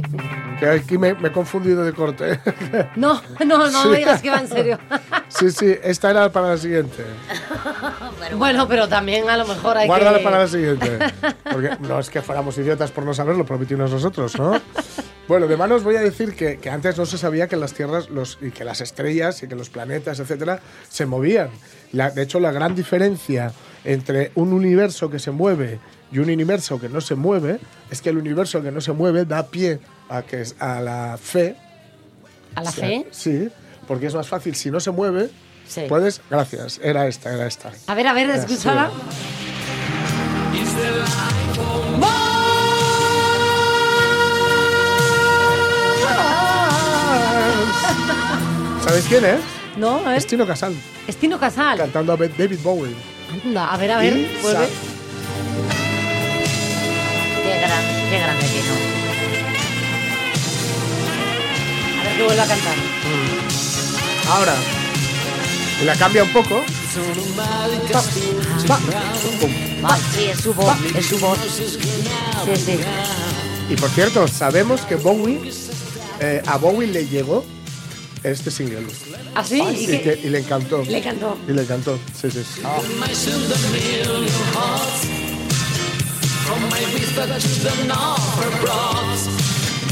[0.60, 2.38] Que aquí me, me he confundido de corte.
[2.96, 3.88] No, no, no Sí.
[3.88, 4.78] me digas que va en serio.
[5.28, 7.02] sí, sí, esta era para la siguiente.
[8.36, 10.24] bueno, pero también a lo mejor hay Guárdala que...
[10.24, 10.98] para la siguiente.
[11.50, 14.60] Porque no es que fuéramos idiotas por no saberlo, prometimos nosotros, ¿no?
[15.28, 17.72] Bueno, de mano os voy a decir que, que antes no se sabía que las
[17.72, 21.50] tierras los, y que las estrellas y que los planetas, etcétera, se movían.
[21.92, 23.52] La- de hecho, la gran diferencia
[23.84, 25.78] entre un universo que se mueve
[26.12, 29.24] y un universo que no se mueve es que el universo que no se mueve
[29.24, 29.78] da pie
[30.10, 31.56] a, que, a la fe.
[32.54, 33.06] ¿A la O sea, fe?
[33.12, 33.48] Sí,
[33.88, 34.54] porque es más fácil.
[34.54, 35.30] Si no se mueve,
[35.66, 35.82] Sí.
[35.88, 36.20] puedes.
[36.28, 37.70] Gracias, era esta, era esta.
[37.86, 38.90] A ver, a ver, escúchala.
[48.84, 49.40] ¿Sabéis quién es?
[49.76, 50.18] No, a ver.
[50.18, 50.74] Es Tino Casal,
[51.06, 51.78] Es Tino Casal.
[51.78, 52.94] cantando a David Bowie.
[53.44, 54.14] Anda, a ver, a ver.
[54.42, 54.68] Vuelve.
[57.42, 58.74] Qué, gran, qué grande Tino.
[58.74, 58.99] A
[62.20, 62.74] que vuelve a cantar.
[64.28, 64.54] Ahora,
[65.80, 66.62] y la cambia un poco.
[70.14, 71.38] Sí, es su voz, es su voz.
[71.48, 72.78] Sí, sí.
[73.70, 75.40] Y por cierto, sabemos que Bowie,
[76.20, 77.42] eh, a Bowie le llegó
[78.22, 78.87] este single.
[79.35, 79.62] ¿Ah, sí?
[79.62, 80.02] ¿Y Y, qué?
[80.02, 80.83] que- y le encantó.
[80.85, 81.38] Le encantó.
[81.48, 82.42] Y le encantó, sí, sí.
[82.44, 82.61] sí.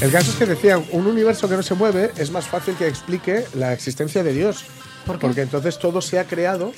[0.01, 2.87] El caso es que decían, un universo que no se mueve es más fácil que
[2.87, 4.65] explique la existencia de Dios.
[5.05, 6.73] Porque entonces todo se ha creado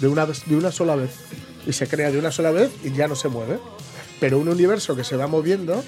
[0.00, 1.10] de una, de una sola vez.
[1.66, 3.60] Y se crea de una sola vez y ya no se mueve.
[4.18, 5.84] Pero un universo que se va moviendo,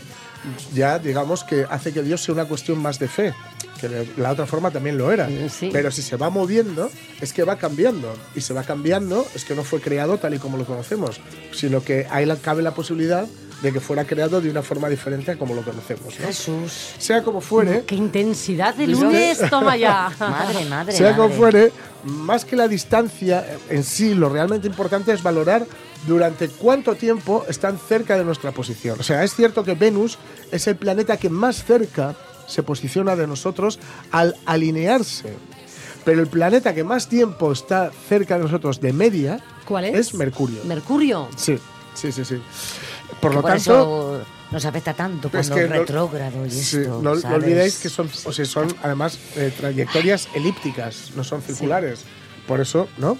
[0.73, 3.35] ya digamos que hace que Dios sea una cuestión más de fe.
[3.81, 5.29] Que de la otra forma también lo era.
[5.49, 5.71] Sí.
[5.73, 6.89] Pero si se va moviendo,
[7.21, 8.15] es que va cambiando.
[8.37, 11.21] Y se va cambiando, es que no fue creado tal y como lo conocemos,
[11.53, 13.27] sino que ahí cabe la posibilidad
[13.62, 16.18] de que fuera creado de una forma diferente a como lo conocemos.
[16.18, 16.27] ¿no?
[16.27, 16.94] Jesús.
[16.99, 19.38] Sea como fuere, ¡Qué intensidad de lunes!
[19.51, 20.11] ¡Toma ya!
[20.18, 20.92] Madre, madre.
[20.92, 21.73] sea como fuere,
[22.05, 25.66] más que la distancia en sí, lo realmente importante es valorar
[26.07, 28.99] durante cuánto tiempo están cerca de nuestra posición.
[28.99, 30.18] O sea, es cierto que Venus
[30.51, 32.14] es el planeta que más cerca
[32.46, 33.79] se posiciona de nosotros
[34.11, 35.35] al alinearse.
[36.05, 39.94] Pero el planeta que más tiempo está cerca de nosotros de media ¿Cuál es?
[40.09, 40.64] es Mercurio.
[40.64, 41.29] Mercurio.
[41.37, 41.59] Sí,
[41.94, 42.40] sí, sí, sí.
[43.20, 44.20] Por Que lo por tanto, eso
[44.51, 47.79] nos afecta tanto es cuando que es no- retrógrado y sí, esto, no, no olvidéis
[47.79, 52.05] que son, o sea, son además eh, trayectorias elípticas, no son circulares.
[52.46, 53.16] Por eso, ¿no?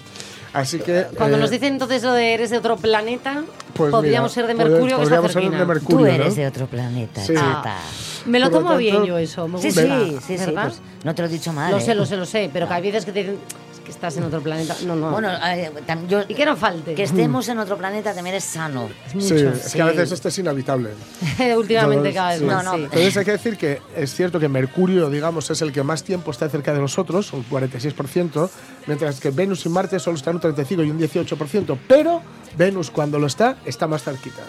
[0.53, 1.05] Así que.
[1.15, 4.47] Cuando eh, nos dicen entonces lo de eres de otro planeta, pues podríamos mira, ser
[4.47, 5.97] de Mercurio, que está podríamos ser de Mercurio.
[5.97, 6.07] Tú ¿no?
[6.07, 7.33] eres de otro planeta, Sí.
[7.33, 7.77] chata.
[8.25, 9.81] Me lo Por lo tomo tanto- bien yo eso, me Sí, gusta.
[9.81, 10.63] sí, sí, sí, ¿verdad?
[10.67, 11.71] pues no te lo he dicho mal.
[11.71, 11.81] Lo ¿eh?
[11.81, 13.37] sé, lo sé, lo sé, pero que hay veces que te dicen
[13.70, 14.75] "Es que estás en otro planeta.
[14.85, 15.11] No, no.
[15.11, 16.95] Bueno, eh, tam- yo, y que no falte.
[16.95, 18.89] que estemos en otro planeta también es sano.
[19.19, 20.91] Sí, es que a veces esto es inhabitable.
[21.57, 22.45] Últimamente cada vez sí.
[22.45, 22.63] más.
[22.63, 22.83] No, no, sí.
[22.85, 26.31] Entonces hay que decir que es cierto que Mercurio, digamos, es el que más tiempo
[26.31, 28.49] está cerca de nosotros, un 46%,
[28.87, 32.21] mientras que Venus y Marte solo están un 35 y un 18%, pero
[32.57, 34.41] Venus cuando lo está, está más cerquita.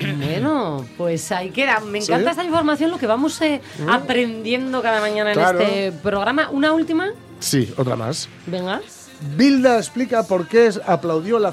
[0.00, 1.80] Bueno, pues ahí queda.
[1.80, 2.10] Me ¿Sí?
[2.10, 5.60] encanta esta información, lo que vamos eh, aprendiendo cada mañana Claro.
[5.60, 6.48] en este programa.
[6.50, 7.10] Una última,
[7.40, 8.28] Sí, otra más.
[8.46, 8.80] venga.
[9.36, 11.52] Bilda explica por qué aplaudió la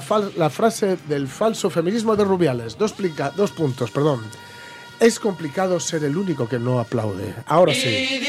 [0.50, 2.78] frase del falso feminismo de Rubiales.
[2.78, 4.20] Dos, plica- dos puntos, perdón.
[5.00, 7.32] Es complicado ser el único que no aplaude.
[7.46, 8.20] Ahora sí.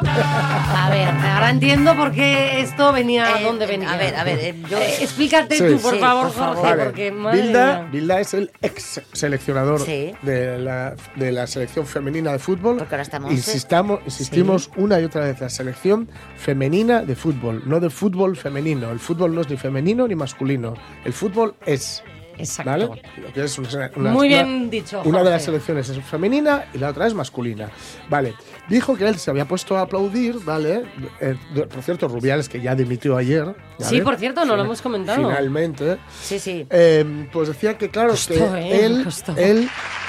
[0.00, 3.92] A ver, ahora entiendo por qué esto venía Eh, dónde eh, venía.
[3.92, 5.64] a ver, a ver, eh, yo- Eh, explícate Sí.
[5.74, 6.56] tú, por Sí, favor, por favor.
[6.56, 6.84] Jorge, Vale.
[6.84, 7.88] porque madre Bilda.
[7.92, 10.12] Bilda es el ex seleccionador Sí.
[10.22, 12.78] de, la, de la selección femenina de fútbol.
[12.78, 17.78] Porque ahora estamos- Insistamos, insistimos una y otra vez, la selección femenina de fútbol, no
[17.80, 18.90] de fútbol femenino.
[18.90, 20.74] El fútbol no es ni femenino ni masculino.
[21.04, 22.02] El fútbol es.
[22.38, 22.70] Exacto.
[22.70, 23.02] ¿Vale?
[23.22, 26.66] Lo que es una- una- Muy una- bien dicho, Una de las selecciones es femenina
[26.74, 27.70] y la otra es masculina.
[28.08, 28.34] Vale.
[28.68, 30.84] Dijo que él se había puesto a aplaudir, ¿vale?
[31.20, 31.36] Eh,
[31.72, 33.44] por cierto, Rubiales, que ya dimitió ayer.
[33.44, 33.56] ¿vale?
[33.78, 35.18] Sí, por cierto, no lo hemos comentado.
[35.28, 35.98] Finalmente.
[36.22, 36.66] Sí, sí.
[36.70, 38.84] Eh, pues decía que, claro, Costó, que ¿eh?
[38.86, 39.68] él, él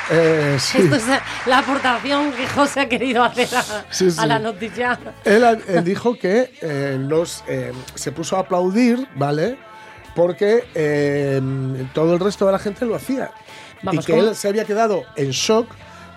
[0.09, 1.03] eh, sí, Esto es
[1.45, 4.97] la aportación que José ha querido hacer a, Sí, a la noticia.
[5.25, 9.57] él, él dijo que eh, los, eh, se puso a aplaudir, ¿vale?
[10.17, 11.39] Porque eh,
[11.93, 13.29] todo el resto de la gente lo hacía.
[13.83, 14.29] Vamos, y que ¿cómo?
[14.29, 15.67] él se había quedado en shock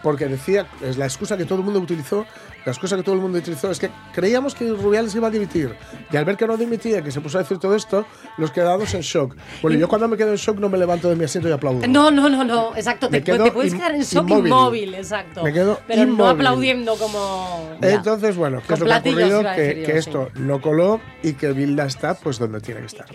[0.02, 2.24] porque decía, es la excusa que todo el mundo utilizó,
[2.64, 5.74] la excusa que todo el mundo utilizó es que creíamos que Rubiales iba a dimitir.
[6.10, 8.06] Y al ver que no dimitía, que se puso a decir todo esto,
[8.38, 9.36] nos quedamos en shock.
[9.60, 11.86] Bueno, yo cuando me quedo en shock no me levanto de mi asiento y aplaudo.
[11.86, 13.10] No, no, no, no, exacto.
[13.10, 14.46] Te, te puedes quedar en shock inmóvil.
[14.46, 15.44] inmóvil, exacto.
[15.44, 16.32] Me quedo Pero no inmóvil.
[16.32, 17.68] aplaudiendo como.
[17.82, 19.42] Entonces, bueno, ¿qué Con es lo que ha ocurrido?
[19.54, 19.98] Que, que sí.
[19.98, 23.06] esto no coló y que Bilda está pues donde tiene que estar.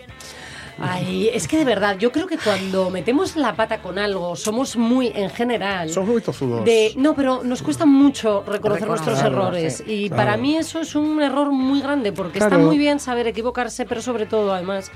[0.78, 4.76] Ay, es que de verdad, yo creo que cuando metemos la pata con algo, somos
[4.76, 5.88] muy, en general.
[5.90, 6.64] Son muy tozudos.
[6.64, 9.82] De, no, pero nos cuesta mucho reconocer nuestros errores.
[9.86, 9.92] sí.
[10.04, 10.22] Y Claro.
[10.24, 12.56] para mí eso es un error muy grande, porque Claro.
[12.56, 14.90] está muy bien saber equivocarse, pero sobre todo, además,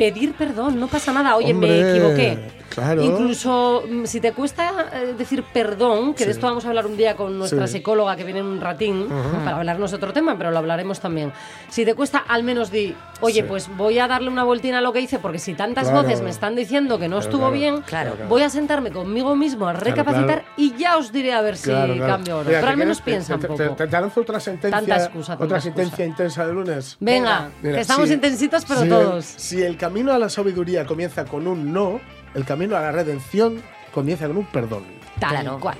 [0.00, 0.80] pedir perdón.
[0.80, 1.36] No pasa nada.
[1.36, 2.38] Oye, me Hombre, equivoqué.
[2.70, 3.02] claro.
[3.02, 6.36] Incluso mm, si te cuesta eh, decir perdón, que de Sí.
[6.38, 7.74] esto vamos a hablar un día con nuestra Sí.
[7.74, 9.08] psicóloga que viene en un ratín
[9.44, 11.32] para hablarnos de otro tema, pero lo hablaremos también.
[11.68, 13.46] Si te cuesta, al menos di, oye, Sí.
[13.46, 16.02] pues voy a darle una vueltina a lo que hice, porque si tantas Claro.
[16.02, 17.52] voces me están diciendo que no Claro, estuvo claro.
[17.52, 18.12] bien, Claro.
[18.28, 20.44] voy a sentarme conmigo mismo a recapacitar claro.
[20.56, 22.12] y ya os diré a ver si Claro, claro.
[22.14, 22.44] cambio o no.
[22.44, 23.54] Mira, Pero ¿te al menos quieres- piensa un poco.
[23.76, 25.60] te- te- te lanzo otra sentencia, Tanta excusa, otra excusa.
[25.60, 26.96] sentencia intensa de lunes.
[27.00, 29.24] Venga, Mira, que estamos si- intensitos, pero si el- todos.
[29.24, 32.00] si el camino a la sabiduría comienza con un no,
[32.34, 33.60] el camino a la redención
[33.92, 34.84] comienza con un perdón.
[35.18, 35.58] Tal Claro.
[35.58, 35.78] cual.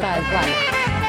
[0.00, 0.99] Tal cual.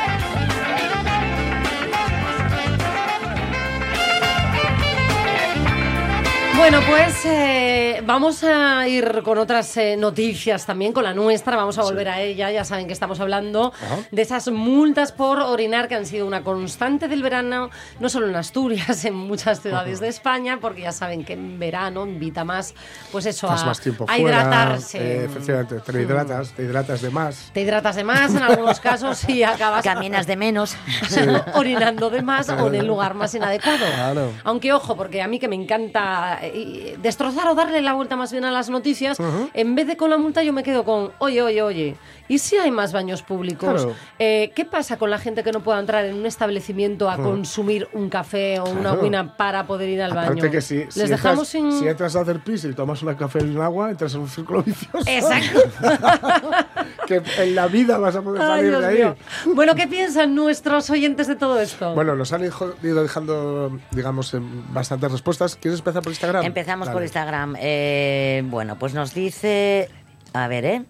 [6.62, 11.80] Bueno, pues eh, vamos a ir con otras eh, noticias también, con la nuestra, vamos
[11.80, 13.74] a volver a ella, ya saben que estamos hablando
[14.12, 18.36] de esas multas por orinar que han sido una constante del verano, no solo en
[18.36, 22.76] Asturias, en muchas ciudades de España, porque ya saben que en verano invita más,
[23.12, 24.22] pues eso, Estás a, más tiempo a fuera.
[24.22, 25.00] hidratarse.
[25.00, 27.50] eh, efectivamente, te hidratas, te hidratas de más.
[27.54, 30.76] Te hidratas de más en algunos casos y acabas Caminas de menos.
[31.56, 33.84] orinando de más o en el lugar más inadecuado.
[33.96, 34.32] Claro.
[34.44, 38.32] Aunque ojo, porque a mí que me encanta eh, destrozar o darle la vuelta más
[38.32, 39.18] bien a las noticias,
[39.54, 41.96] en vez de con la multa yo me quedo con, oye, oye, oye,
[42.28, 43.84] ¿y si hay más baños públicos?
[43.84, 43.96] Claro.
[44.20, 47.88] Eh, ¿Qué pasa con la gente que no pueda entrar en un establecimiento a consumir
[47.94, 50.50] un café o una guina para poder ir al baño?
[50.50, 51.82] Que si, Les si, dejamos entras, sin...
[51.82, 54.30] si entras a hacer pis y tomas una café y un agua, entras en un
[54.30, 55.10] círculo vicioso.
[55.10, 55.60] Exacto.
[57.12, 58.96] que en la vida vas a poder Ay, salir Dios de ahí.
[58.98, 59.16] mío.
[59.56, 61.94] Bueno, ¿qué piensan nuestros oyentes de todo esto?
[61.94, 64.36] Bueno, nos han ido dejando, digamos,
[64.72, 65.56] bastantes respuestas.
[65.56, 66.46] ¿Quieres empezar por Instagram?
[66.46, 67.02] Empezamos por.
[67.04, 67.56] Instagram.
[67.60, 69.90] Eh, bueno, pues nos dice,
[70.34, 70.84] a ver, ¿eh?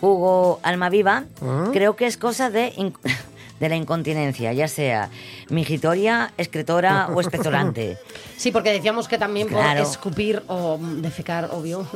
[0.00, 1.70] Hugo Almaviva, Ah.
[1.72, 2.72] creo que es cosa de,
[3.64, 5.08] de la incontinencia, ya sea
[5.48, 7.96] mingitoria, excretora o espezolante.
[8.36, 9.80] Sí, porque decíamos que también Claro.
[9.84, 11.86] por escupir o mm, defecar, obvio.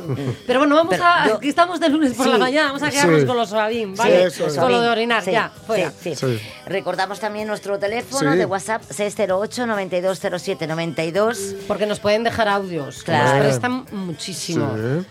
[0.47, 1.27] Pero bueno, vamos Pero a.
[1.27, 3.27] yo- Aquí estamos de lunes por la mañana, vamos a quedarnos Sí.
[3.27, 4.27] con los suavín, Sí, ¿vale?
[4.57, 5.91] con lo de orinar, Sí, ya, fuera.
[5.91, 6.37] sí, sí.
[6.37, 6.41] Sí.
[6.65, 8.37] Recordamos también nuestro teléfono Sí.
[8.37, 11.55] de WhatsApp 608 9207 92.
[11.67, 13.33] Porque nos pueden dejar audios, que Claro.
[13.37, 14.73] nos prestan muchísimo.
[14.75, 15.05] Sí.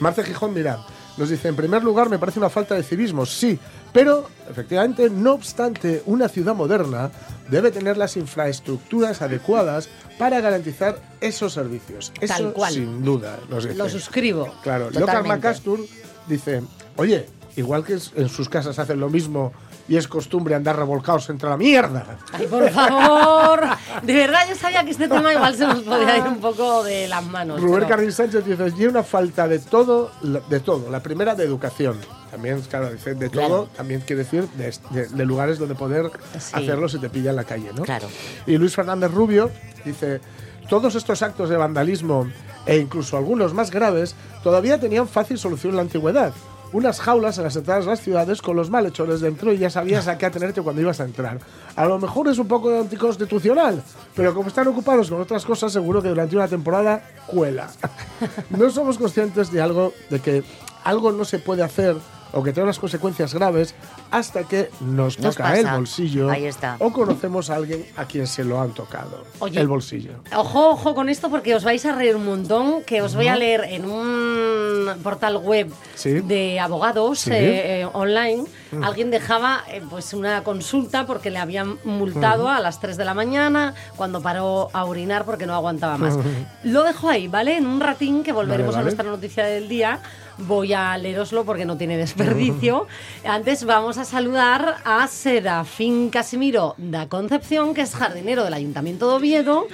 [0.00, 0.78] Marce Gijón, mira,
[1.16, 3.58] nos dice, en primer lugar, me parece una falta de civismo, sí,
[3.92, 7.10] pero efectivamente, no obstante, una ciudad moderna
[7.48, 12.12] debe tener las infraestructuras adecuadas para garantizar esos servicios.
[12.20, 12.72] Eso Tal cual.
[12.72, 13.76] sin duda, nos dice.
[13.76, 14.52] Lo suscribo.
[14.62, 14.90] Claro.
[14.90, 15.80] Lockhart McCastur
[16.26, 16.62] dice,
[16.96, 19.52] oye, igual que en sus casas hacen lo mismo
[19.88, 22.16] y es costumbre andar revolcados entre la mierda.
[22.32, 23.60] Ay, por favor.
[24.02, 27.06] De verdad, yo sabía que este tema igual se nos podía ir un poco de
[27.08, 27.60] las manos.
[27.60, 30.90] Rubén pero- Sánchez dice, y una falta de todo, de todo.
[30.90, 31.98] La primera de educación.
[32.30, 33.48] También, claro, dice de Claro.
[33.48, 36.50] todo, también quiere decir de, de- de lugares donde poder Sí.
[36.54, 37.82] hacerlo si te pilla en la calle, ¿no?
[37.82, 38.08] Claro.
[38.46, 39.50] Y Luis Fernández Rubio
[39.84, 40.20] dice,
[40.68, 42.26] todos estos actos de vandalismo
[42.66, 46.32] e incluso algunos más graves todavía tenían fácil solución en la antigüedad.
[46.74, 50.08] Unas jaulas en las entradas de las ciudades con los malhechores dentro y ya sabías
[50.08, 51.38] a qué atenerte cuando ibas a entrar.
[51.76, 53.80] A lo mejor es un poco anticonstitucional,
[54.16, 57.70] pero como están ocupados con otras cosas, seguro que durante una temporada cuela.
[58.50, 60.42] no somos conscientes de algo, de que
[60.82, 61.94] algo no se puede hacer
[62.34, 63.74] o que tiene unas consecuencias graves
[64.10, 66.76] hasta que nos Nos toca el bolsillo Ahí está.
[66.80, 69.24] o conocemos a alguien a quien se lo han tocado.
[69.38, 69.60] Oye.
[69.60, 70.12] el bolsillo.
[70.36, 73.36] Ojo, ojo con esto porque os vais a reír un montón, que os voy a
[73.36, 76.20] leer en un portal web Sí.
[76.20, 77.30] de abogados Sí.
[77.32, 78.44] eh, eh, online.
[78.82, 83.14] Alguien dejaba eh, pues una consulta porque le habían multado a las 3 de la
[83.14, 86.18] mañana cuando paró a orinar porque no aguantaba más.
[86.64, 87.56] Lo dejo ahí, ¿vale?
[87.56, 88.80] En un ratín que volveremos Vale, vale.
[88.80, 90.00] a nuestra noticia del día.
[90.38, 92.86] Voy a leeroslo porque no tiene desperdicio.
[93.24, 99.14] Antes vamos a saludar a Serafín Casimiro da Concepción, que es jardinero del Ayuntamiento de
[99.14, 99.66] Oviedo.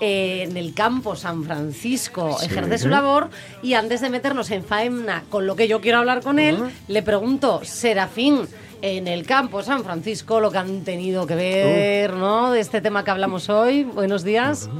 [0.00, 3.30] eh, en el campo San Francisco ejerce su labor
[3.62, 7.02] y antes de meternos en faena con lo que yo quiero hablar con él, le
[7.02, 8.46] pregunto, Serafín,
[8.80, 12.52] en el campo San Francisco, lo que han tenido que ver, ¿no?
[12.52, 13.82] De este tema que hablamos hoy.
[13.82, 14.70] Buenos días.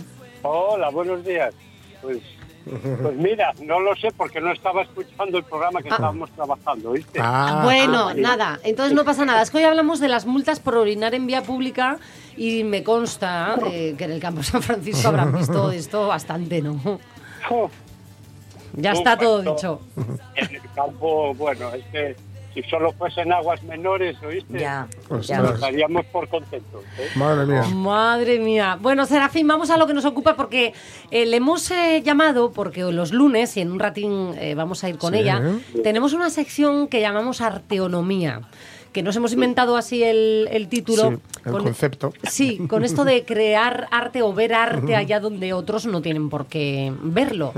[0.43, 1.53] Hola, buenos días.
[2.01, 2.18] Pues
[3.03, 7.19] Pues mira, no lo sé porque no estaba escuchando el programa que estábamos trabajando, ¿viste?
[7.23, 9.43] Ah, bueno, ah, nada, entonces no pasa nada.
[9.43, 11.99] Es que hoy hablamos de las multas por orinar en vía pública
[12.37, 17.01] y me consta eh, que en el campo San Francisco habrán visto esto bastante, ¿no?
[18.75, 19.81] Ya está todo dicho.
[20.37, 22.16] En el campo, bueno, es que
[22.63, 24.59] si solo fuesen aguas menores, ¿oíste?
[24.59, 25.41] Ya, Pues ya.
[25.41, 26.83] Nos daríamos por contentos.
[26.99, 27.09] ¿eh?
[27.17, 27.63] Madre mía.
[27.75, 28.79] Madre mía.
[28.81, 30.73] Bueno, Serafín, vamos a lo que nos ocupa porque
[31.11, 34.89] eh, le hemos eh, llamado, porque los lunes, y en un ratín eh, vamos a
[34.89, 35.21] ir con Sí.
[35.21, 35.41] ella,
[35.83, 38.41] tenemos una sección que llamamos arteonomía,
[38.93, 41.11] que nos hemos inventado así el, el título.
[41.11, 42.12] Sí, el concepto.
[42.24, 46.47] Sí, con esto de crear arte o ver arte allá donde otros no tienen por
[46.47, 47.53] qué verlo.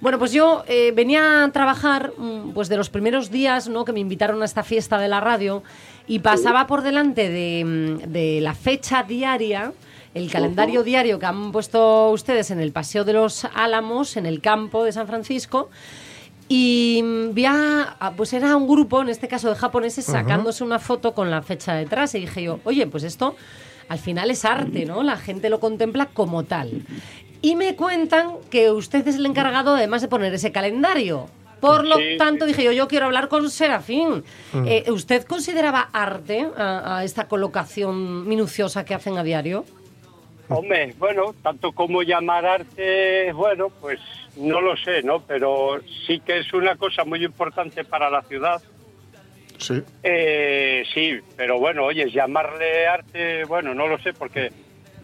[0.00, 3.84] Bueno, pues yo eh, venía a trabajar mm, pues de los primeros días ¿no?
[3.84, 5.62] que me invitaron a esta fiesta de la radio
[6.06, 9.72] y pasaba por delante de, mm, de la fecha diaria,
[10.14, 14.40] el calendario diario que han puesto ustedes en el Paseo de los Álamos, en el
[14.40, 15.68] campo de San Francisco.
[16.48, 20.62] Y mm, vi a, a- pues era un grupo, en este caso de japoneses, sacándose
[20.64, 22.14] una foto con la fecha detrás.
[22.14, 23.34] Y dije yo, oye, pues esto
[23.88, 25.02] al final es arte, ¿no?
[25.02, 26.82] La gente lo contempla como tal.
[27.42, 31.26] Y me cuentan que usted es el encargado además de poner ese calendario.
[31.60, 32.50] Por lo Sí, tanto, sí.
[32.50, 34.24] dije yo, yo quiero hablar con Serafín.
[34.66, 39.64] Eh, ¿Usted consideraba arte a, a esta colocación minuciosa que hacen a diario?
[40.48, 43.98] Hombre, bueno, tanto como llamar arte, bueno, pues
[44.36, 45.20] no lo sé, ¿no?
[45.20, 48.62] Pero sí que es una cosa muy importante para la ciudad.
[49.58, 49.82] Sí.
[50.02, 54.52] Eh, sí, pero bueno, oye, llamarle arte, bueno, no lo sé, porque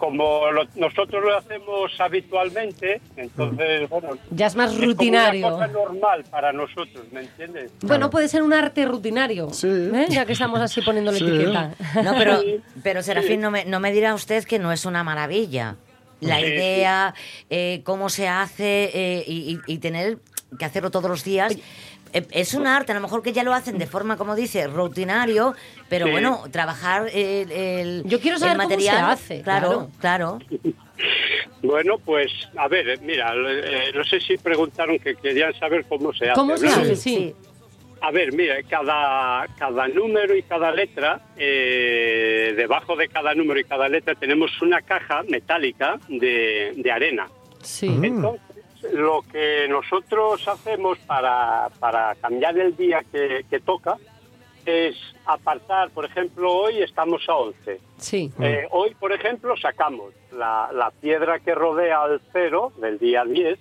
[0.07, 4.09] como lo- nosotros lo hacemos habitualmente, entonces, bueno...
[4.33, 5.47] Ya es más como rutinario.
[5.47, 7.71] una cosa normal para nosotros, ¿me entiendes?
[7.83, 9.69] Bueno, puede ser un arte rutinario, Sí.
[9.69, 10.07] ¿eh?
[10.09, 11.25] ya que estamos así poniéndole Sí.
[11.29, 11.75] etiqueta.
[12.03, 12.41] No, pero,
[12.83, 15.77] pero Serafín, no me, no me dirá usted que no es una maravilla.
[16.21, 17.15] La Sí, idea,
[17.49, 20.19] eh, cómo se hace eh, y, y- y tener
[20.59, 21.57] que hacerlo todos los días.
[22.13, 24.67] Eh, Es un arte, a lo mejor que ya lo hacen de forma, como dice,
[24.67, 25.55] rutinario,
[25.89, 26.13] pero Sí.
[26.13, 29.11] bueno, trabajar el, el- Yo quiero el saber cómo se material.
[29.11, 30.39] hace, Claro, claro.
[31.63, 36.13] Bueno, pues, a ver, eh, mira, eh, no sé si preguntaron que querían saber cómo
[36.13, 36.35] se hace.
[36.41, 36.73] ¿Cómo se ¿no?
[36.73, 36.97] hace?
[36.97, 37.35] Sí.
[38.01, 43.65] A ver, mira, cada, cada número y cada letra, eh, debajo de cada número y
[43.65, 47.29] cada letra tenemos una caja metálica de, de arena.
[47.63, 47.87] Sí.
[47.87, 48.41] Entonces,
[48.93, 53.97] lo que nosotros hacemos para, para cambiar el día que, que toca
[54.65, 57.81] es apartar, por ejemplo, hoy estamos a 11.
[57.99, 58.33] Sí.
[58.41, 63.59] Eh, hoy, por ejemplo, sacamos la, la piedra que rodea al cero del día 10,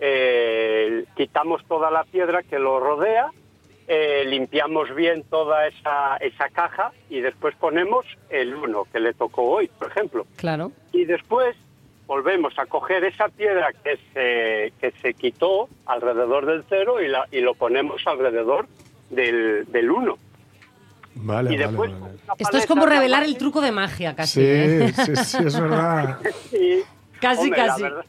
[0.00, 3.30] eh, quitamos toda la piedra que lo rodea,
[3.88, 9.42] eh, limpiamos bien toda esa, esa caja y después ponemos el 1 que le tocó
[9.44, 10.26] hoy, por ejemplo.
[10.36, 10.72] Claro.
[10.92, 11.56] Y después
[12.06, 17.26] volvemos a coger esa piedra que se, que se quitó alrededor del cero y, la,
[17.32, 18.66] y lo ponemos alrededor
[19.10, 20.18] del, del 1.
[21.18, 22.00] Vale, y vale, después vale.
[22.02, 24.40] con una Esto es como revelar el truco de magia, casi.
[24.40, 24.92] Sí, ¿eh?
[24.94, 26.18] sí, sí, es verdad.
[26.50, 26.82] Sí.
[27.20, 27.82] Casi, Hombre, casi.
[27.82, 28.04] La verdad,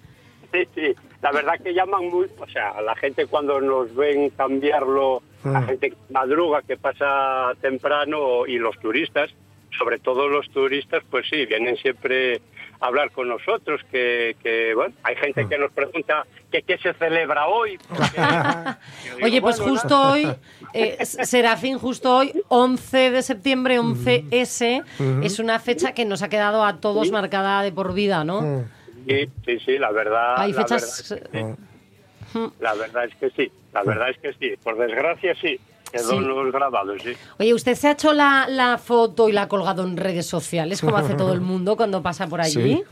[0.52, 0.96] sí, sí.
[1.22, 2.28] La verdad que llaman muy...
[2.40, 5.66] O sea, la gente cuando nos ven cambiarlo, la Mm.
[5.68, 9.30] gente que madruga, que pasa temprano y los turistas,
[9.78, 12.42] sobre todo los turistas, pues sí, vienen siempre
[12.80, 17.48] hablar con nosotros, que, que bueno, hay gente que nos pregunta que qué se celebra
[17.48, 17.78] hoy.
[17.90, 18.18] porque-
[19.06, 20.28] yo digo, Oye, pues bueno, justo hoy,
[20.74, 24.84] eh, Serafín, justo hoy, 11 de septiembre, 11S,
[25.24, 28.66] es una fecha que nos ha quedado a todos marcada de por vida, ¿no?
[29.08, 30.36] Sí, sí, sí, la verdad...
[30.38, 31.10] Hay la fechas...
[31.10, 32.38] verdad es que sí.
[32.40, 32.48] Mm.
[32.60, 34.56] La verdad es que sí, la verdad es que sí.
[34.62, 35.60] Por desgracia sí,
[35.90, 36.52] quedó Sí.
[36.52, 37.14] grabados, sí.
[37.40, 40.82] Oye, ¿usted se ha hecho la, la foto y la ha colgado en redes sociales,
[40.82, 42.54] como hace todo el mundo cuando pasa por allí?
[42.78, 42.84] Sí.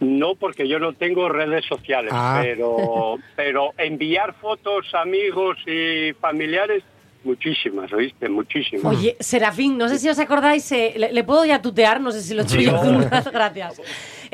[0.00, 2.40] No, porque yo no tengo redes sociales, Ah.
[2.42, 6.82] pero, pero enviar fotos a amigos y familiares,
[7.22, 8.28] muchísimas, ¿oíste?
[8.28, 8.84] Muchísimas.
[8.96, 11.98] Oye, Serafín, no sé si os acordáis, eh, le, le puedo ya tutear?
[12.00, 12.72] No sé si lo he hecho yo
[13.32, 13.80] gracias.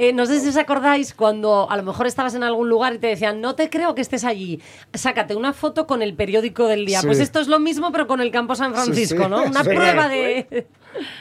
[0.03, 2.99] Eh, no sé si os acordáis cuando a lo mejor estabas en algún lugar y
[2.99, 4.59] te decían, no te creo que estés allí,
[4.95, 7.01] sácate una foto con el periódico del día.
[7.03, 7.07] Sí.
[7.07, 9.43] Pues esto es lo mismo, pero con el campo San Francisco, sí, ¿no?
[9.43, 10.67] Una prueba de...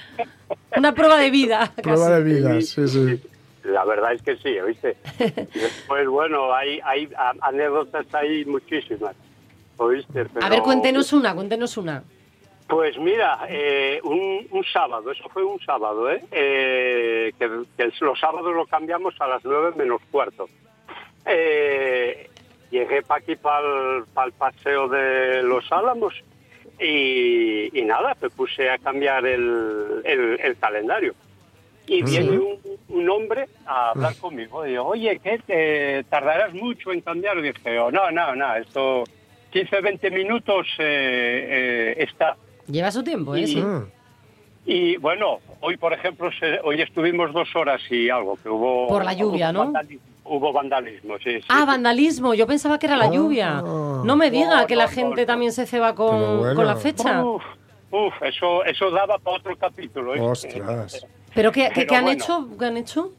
[0.77, 1.73] Una prueba de vida.
[1.75, 2.23] Prueba casi.
[2.23, 3.21] de vida, sí, sí.
[3.65, 4.95] La verdad es que sí, ¿oíste?
[5.53, 9.13] Después, bueno, hay, hay a- anécdotas ahí muchísimas,
[9.75, 10.21] ¿oíste?
[10.21, 12.01] A Pero- ver, cuéntenos una, cuéntenos una.
[12.69, 16.21] Pues mira, eh, un, un sábado, eso fue un sábado, ¿eh?
[16.31, 20.47] Eh, que, que los sábados lo cambiamos a las nueve menos cuarto.
[21.25, 22.29] Eh,
[22.69, 23.97] llegué para aquí, para
[24.27, 26.13] el paseo de los Álamos,
[26.79, 31.15] y, y nada, me puse a cambiar el, el- el calendario.
[31.87, 32.03] Y Sí.
[32.03, 32.59] viene un,
[32.89, 34.63] un hombre a hablar conmigo.
[34.65, 35.39] Y digo, oye, ¿qué?
[35.39, 37.39] Te tardarás mucho en cambiar.
[37.39, 39.05] Y dije, oh, no, no, no, esto
[39.49, 42.37] 15, 20 minutos eh, eh, está.
[42.69, 43.41] Lleva su tiempo, ¿eh?
[43.41, 43.63] Y- Sí.
[44.65, 48.87] Y bueno, hoy por ejemplo, se- hoy estuvimos dos horas y algo, que hubo...
[48.87, 49.71] Por la lluvia, hubo ¿no?
[49.71, 50.01] vandalismo-
[50.31, 51.39] Hubo vandalismo, sí.
[51.41, 51.47] sí.
[51.49, 52.35] Ah, vandalismo.
[52.35, 53.61] Yo pensaba que era la lluvia.
[53.63, 56.55] No me diga No, que la no, gente no, también se ceba con, Pero bueno.
[56.55, 57.23] con la fecha.
[57.25, 57.41] Uf,
[57.89, 60.13] uf, eso, eso daba para otro capítulo.
[60.13, 60.19] ¿eh?
[60.21, 61.03] Ostras.
[61.33, 62.21] ¿Pero qué, qué- Pero qué han bueno.
[62.23, 62.47] hecho?
[62.59, 63.11] ¿Qué han hecho?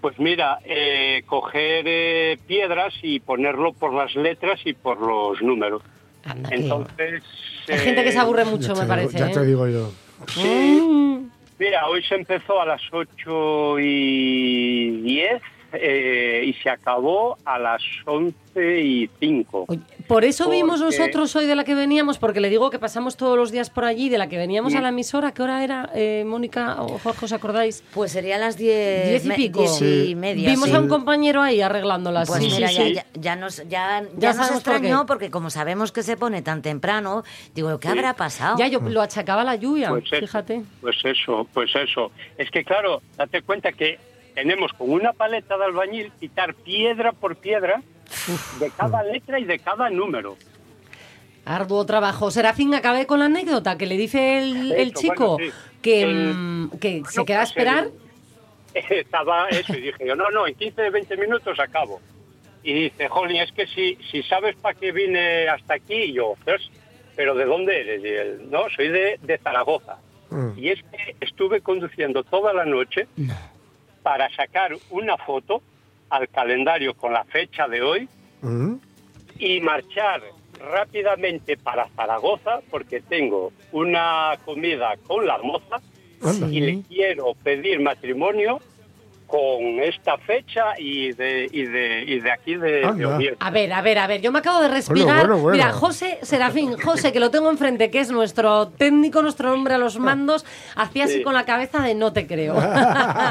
[0.00, 5.82] Pues mira, eh, coger eh, piedras y ponerlo por las letras y por los números.
[6.24, 7.22] Anda, que- Entonces...
[7.68, 9.18] Hay gente que se eh, aburre Ya mucho, me digo- parece.
[9.18, 9.32] Ya ¿eh?
[9.34, 9.92] te digo yo.
[10.28, 10.80] Sí.
[10.82, 11.30] Mm.
[11.58, 15.42] Mira, hoy se empezó a las 8 y 10
[15.72, 18.34] eh, y se acabó a las 11
[18.80, 19.66] y 5.
[19.68, 23.16] Oye, Por eso vimos nosotros hoy de la que veníamos, porque le digo que pasamos
[23.16, 25.32] todos los días por allí, de la que veníamos a la emisora.
[25.32, 27.84] ¿Qué hora era, eh, Mónica o Jorge, os acordáis?
[27.94, 29.60] Pues sería las 10, Diez y pico.
[29.60, 30.14] diez y Sí.
[30.16, 30.50] media.
[30.50, 30.74] Vimos sí.
[30.74, 32.28] a un compañero ahí arreglándolas.
[32.28, 32.94] Pues sí, mira, sí, ya, sí.
[32.94, 36.42] ya, ya nos, ya, Ya ya nos por extrañó porque como sabemos que se pone
[36.42, 37.22] tan temprano,
[37.54, 38.56] digo, ¿qué habrá pasado?
[38.58, 40.62] Ya, yo lo achacaba a la lluvia, Pues eso, fíjate.
[40.80, 42.10] Pues eso, pues eso.
[42.36, 43.98] Es que claro, date cuenta que
[44.30, 47.82] tenemos con una paleta de albañil quitar piedra por piedra
[48.58, 50.36] de cada letra y de cada número.
[51.44, 52.30] Arduo trabajo.
[52.30, 55.58] Serafín, acabé con la anécdota que le dice el, el Eso, chico bueno, sí.
[55.82, 57.88] que, El- mm, que se queda a esperar.
[58.74, 62.00] Estaba eso y dije yo, no, no, en 15, 20 minutos acabo.
[62.62, 66.34] Y dice, Jolín, es que si, si sabes para qué vine hasta aquí, y yo,
[66.44, 66.60] "Pues,
[67.16, 68.04] pero ¿de dónde eres?
[68.04, 69.96] Y él, no, soy de, de Zaragoza.
[70.30, 70.58] Mm.
[70.58, 73.08] Y es que estuve conduciendo toda la noche
[74.02, 75.62] para sacar una foto
[76.08, 78.08] al calendario con la fecha de hoy
[78.42, 78.76] Mm.
[79.38, 80.22] y marchar
[80.58, 85.80] rápidamente para Zaragoza porque tengo una comida con la moza
[86.22, 86.46] Anda.
[86.50, 88.60] y le quiero pedir matrimonio
[89.30, 93.06] con esta fecha y de, y de, y de aquí de, de.
[93.06, 93.36] Oviedo.
[93.38, 95.06] A ver, a ver, a ver, yo me acabo de respirar.
[95.06, 95.56] Bueno, bueno, bueno.
[95.56, 99.78] Mira, José Serafín, José, que lo tengo enfrente, que es nuestro técnico, nuestro hombre a
[99.78, 100.44] los mandos,
[100.76, 101.22] hacía así Sí.
[101.22, 102.54] con la cabeza de no te creo.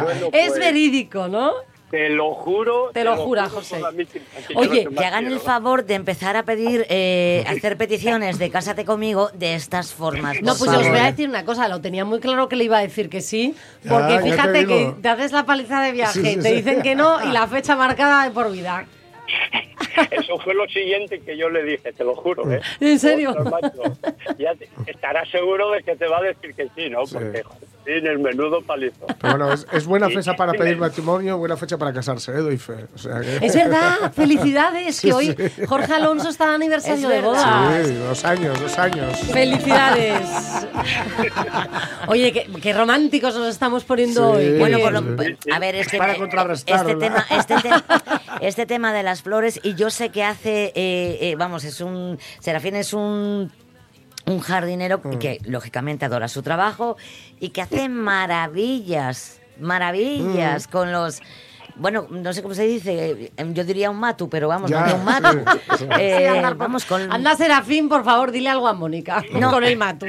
[0.03, 1.51] Bueno, es pues, verídico, ¿no?
[1.91, 2.91] Te lo juro.
[2.93, 3.81] Te lo jura, José.
[4.55, 9.29] Oye, Que hagan el favor de empezar a pedir, eh, hacer peticiones de Cásate conmigo
[9.33, 10.37] de estas formas.
[10.41, 12.77] No, pues os voy a decir una cosa, lo tenía muy claro que le iba
[12.77, 13.55] a decir que sí,
[13.87, 16.55] porque te fíjate que te haces la paliza de viaje, Sí, sí, te sí.
[16.55, 18.85] dicen que no y la fecha marcada de por vida.
[20.11, 22.49] Eso fue lo siguiente que yo le dije, te lo juro.
[22.51, 22.61] ¿eh?
[22.79, 23.31] ¿En serio?
[23.31, 23.97] Ostras, macho,
[24.37, 27.05] ya te- estarás seguro de que te va a decir que sí, ¿no?
[27.05, 27.15] Sí.
[27.15, 27.69] Porque, joder,
[28.07, 29.07] el menudo palizo.
[29.19, 32.35] Pero bueno, es, es buena fecha para pedir matrimonio, buena fecha para casarse, ¿eh?
[32.35, 32.85] Doy fe.
[32.93, 33.45] O sea que...
[33.45, 35.65] Es verdad, felicidades, Sí, que hoy sí.
[35.65, 37.81] Jorge Alonso está de aniversario Es de boda.
[37.83, 39.17] Sí, dos años, dos años.
[39.31, 40.29] Felicidades.
[42.07, 44.45] Oye, qué, qué románticos nos estamos poniendo Sí.
[44.47, 44.59] hoy.
[44.59, 45.51] Bueno, por lo- Sí, sí.
[45.51, 49.75] a ver, este, Para contrarrestar, este tema, este, te- este tema de las flores, y
[49.75, 53.51] yo sé que hace, eh, eh, vamos, es un, Serafín es un,
[54.25, 55.17] un jardinero Mm.
[55.17, 56.97] que lógicamente adora su trabajo
[57.39, 60.71] y que hace maravillas, maravillas Mm.
[60.71, 61.21] con los...
[61.75, 64.95] Bueno, no sé cómo se dice, eh, yo diría un matu, pero vamos, Ya, no
[64.95, 65.29] un matu.
[65.77, 65.85] sí, sí.
[65.97, 67.09] Eh, Sí, por- vamos con...
[67.09, 69.49] Anda, Serafín, por favor, dile algo a Mónica No.
[69.49, 70.07] con el matu.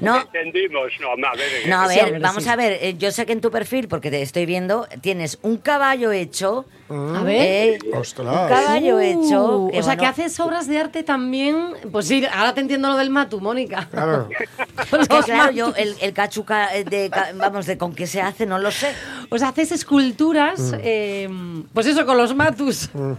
[0.00, 1.68] No, Entendimos, no, a ver.
[1.68, 2.48] No, a ver, vamos sí.
[2.50, 2.98] a ver.
[2.98, 6.64] Yo sé que en tu perfil, porque te estoy viendo, tienes un caballo hecho.
[6.90, 7.34] A ver.
[7.36, 8.26] eh, Ostras.
[8.26, 9.68] un caballo Uh, hecho.
[9.72, 11.74] que o sea, bueno, que haces obras de arte también.
[11.90, 13.88] Pues sí, ahora te entiendo lo del matu, Mónica.
[13.90, 14.28] Claro.
[14.76, 15.56] Es que Los claro, matus.
[15.56, 18.92] yo el, el cachuca, de, vamos, de con qué se hace, no lo sé.
[19.30, 21.28] O sea, haces esculturas, eh,
[21.72, 23.18] pues eso, con los matus, con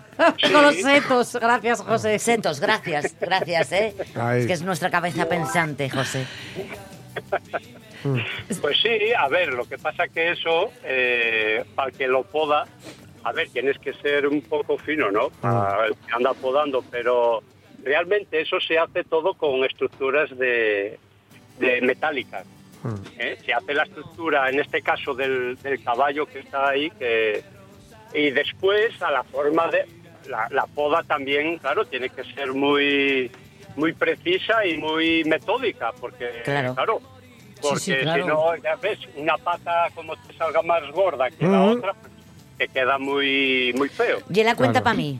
[0.61, 1.36] los setos.
[1.36, 2.20] Gracias, José.
[2.20, 3.95] Setos, gracias, gracias, ¿eh?
[4.16, 4.41] Ay.
[4.41, 6.26] Es que es nuestra cabeza pensante, José.
[8.61, 12.66] Pues sí, a ver, lo que pasa que eso, eh, para que lo poda,
[13.26, 15.30] a ver, tienes que ser un poco fino, ¿no?
[15.41, 17.41] Para el que anda podando, pero
[17.84, 20.97] realmente eso se hace todo con estructuras de,
[21.59, 22.45] de metálicas.
[23.17, 23.38] ¿eh?
[23.45, 27.43] Se hace la estructura, en este caso, del, del caballo que está ahí, que,
[28.13, 29.86] y después a la forma de...
[30.28, 33.30] La, la poda también, claro, tiene que ser muy
[33.76, 36.73] muy precisa y muy metódica, porque, Claro.
[36.73, 36.99] claro,
[37.61, 38.23] porque sí, claro.
[38.23, 41.78] si no, ya ves, una pata como te salga más gorda que la Ujú.
[41.78, 42.11] otra, pues,
[42.57, 44.19] te queda muy, muy feo.
[44.29, 44.83] Y la cuenta Claro.
[44.83, 45.19] para mí.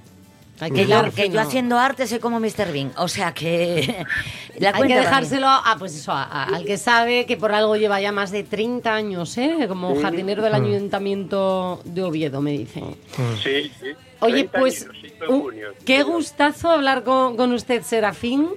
[0.62, 2.72] Hay Que yo, que yo haciendo arte soy como Mr.
[2.72, 2.94] Bean.
[2.98, 4.06] O sea que.
[4.60, 7.76] la Hay que dejárselo a, pues eso, a- a- al que sabe que por algo
[7.76, 9.66] lleva ya más de 30 años, ¿eh?
[9.68, 12.96] Como jardinero del Ayuntamiento de Oviedo, me dicen.
[13.44, 13.88] Sí, sí.
[14.22, 15.68] Oye, 30 pues años, junio.
[15.86, 18.48] qué gustazo hablar con, con usted, Serafín.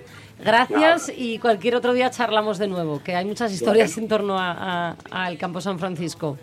[0.41, 4.93] Gracias y cualquier otro día charlamos de nuevo, que hay muchas historias en torno a-
[5.11, 6.39] a- al Campo San Francisco.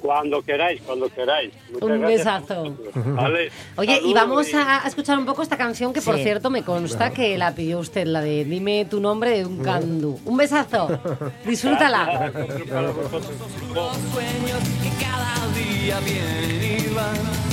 [0.00, 1.52] Cuando queráis, cuando queráis.
[1.72, 2.24] Muchas Un gracias.
[2.24, 2.76] besazo.
[2.94, 3.50] Vale.
[3.76, 6.22] Oye, y vamos y- a escuchar un poco esta canción que, por Sí.
[6.22, 10.18] cierto, me consta que la pidió usted, la de Dime tu nombre de un candú.
[10.24, 11.00] Un besazo.
[11.44, 12.30] Disfrútala.
[14.12, 17.47] Sueños que cada día vienen y van.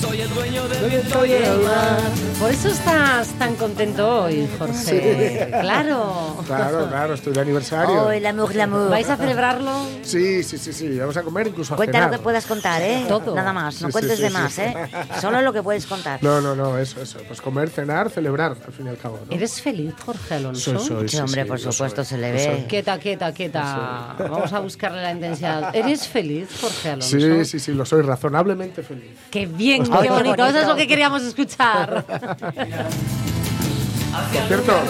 [0.00, 2.00] Soy el dueño del viento y el mar.
[2.38, 5.48] Por eso estás tan contento hoy, Jorge.
[5.60, 6.36] Claro.
[6.46, 8.04] Claro, claro, estoy de aniversario.
[8.04, 8.90] Oh, el amour, l'amour.
[8.90, 9.72] ¿Vais a celebrarlo?
[10.02, 10.98] Sí, sí, sí, sí.
[10.98, 13.04] Vamos a comer incluso a Cuenta lo que puedas contar, ¿eh?
[13.08, 13.34] Todo.
[13.34, 14.34] Nada más, no Sí, sí, cuentes sí, de sí.
[14.34, 14.74] más, ¿eh?
[15.20, 16.22] Solo lo que puedes contar.
[16.22, 17.18] No, no, no, eso, eso.
[17.26, 19.18] Pues comer, cenar, celebrar, al fin y al cabo.
[19.28, 19.34] ¿no?
[19.34, 20.78] ¿Eres feliz, Jorge Alonso?
[20.78, 22.66] Soy, soy, Sí, sí, hombre, sí, por supuesto, soy, se le ve.
[22.68, 24.14] Quieta, quieta, quieta.
[24.18, 25.74] Vamos a buscarle la intensidad.
[25.74, 27.18] ¿Eres feliz, Jorge Alonso?
[27.18, 29.10] Sí, sí, sí, lo soy razonablemente feliz.
[29.30, 30.46] Qué bien, Ay, qué bonito.
[30.46, 32.04] Eso es lo que queríamos escuchar.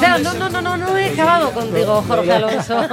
[0.01, 2.81] No, no, no, no, no he acabado contigo, Jorge Alonso.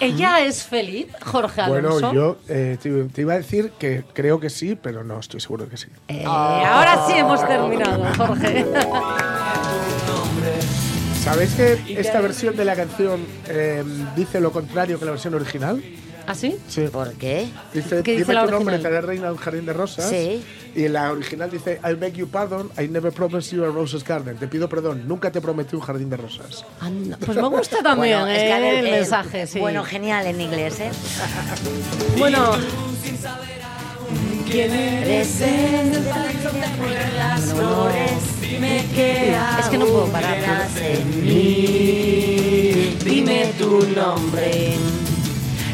[0.00, 1.90] ¿Ella es feliz, Jorge Alonso?
[2.00, 5.40] bueno, yo eh, te, te iba a decir que creo que sí, pero no estoy
[5.40, 5.88] seguro de que sí.
[6.08, 8.66] Eh, ahora sí hemos terminado, Jorge.
[11.22, 13.84] ¿Sabéis que esta versión de la canción eh,
[14.16, 15.82] dice lo contrario que la versión original?
[16.26, 16.56] ¿Ah, sí?
[16.68, 16.82] Sí.
[16.92, 17.48] ¿Por qué?
[17.74, 18.80] Dice, ¿Qué dice dime la tu nombre, original?
[18.92, 20.08] te haré reina de un jardín de rosas.
[20.08, 20.42] Sí.
[20.74, 24.36] Y la original dice, I beg you pardon, I never promised you a roses garden.
[24.36, 26.64] Te pido perdón, nunca te prometí un jardín de rosas.
[26.80, 29.58] Anda, Pues me gusta también Bueno, es que eh, a ver, el eh, mensaje, sí.
[29.58, 30.90] Bueno, genial en inglés, ¿eh?
[32.18, 32.52] Bueno,
[39.58, 40.68] es que no puedo parar.
[43.04, 44.74] Dime tu nombre.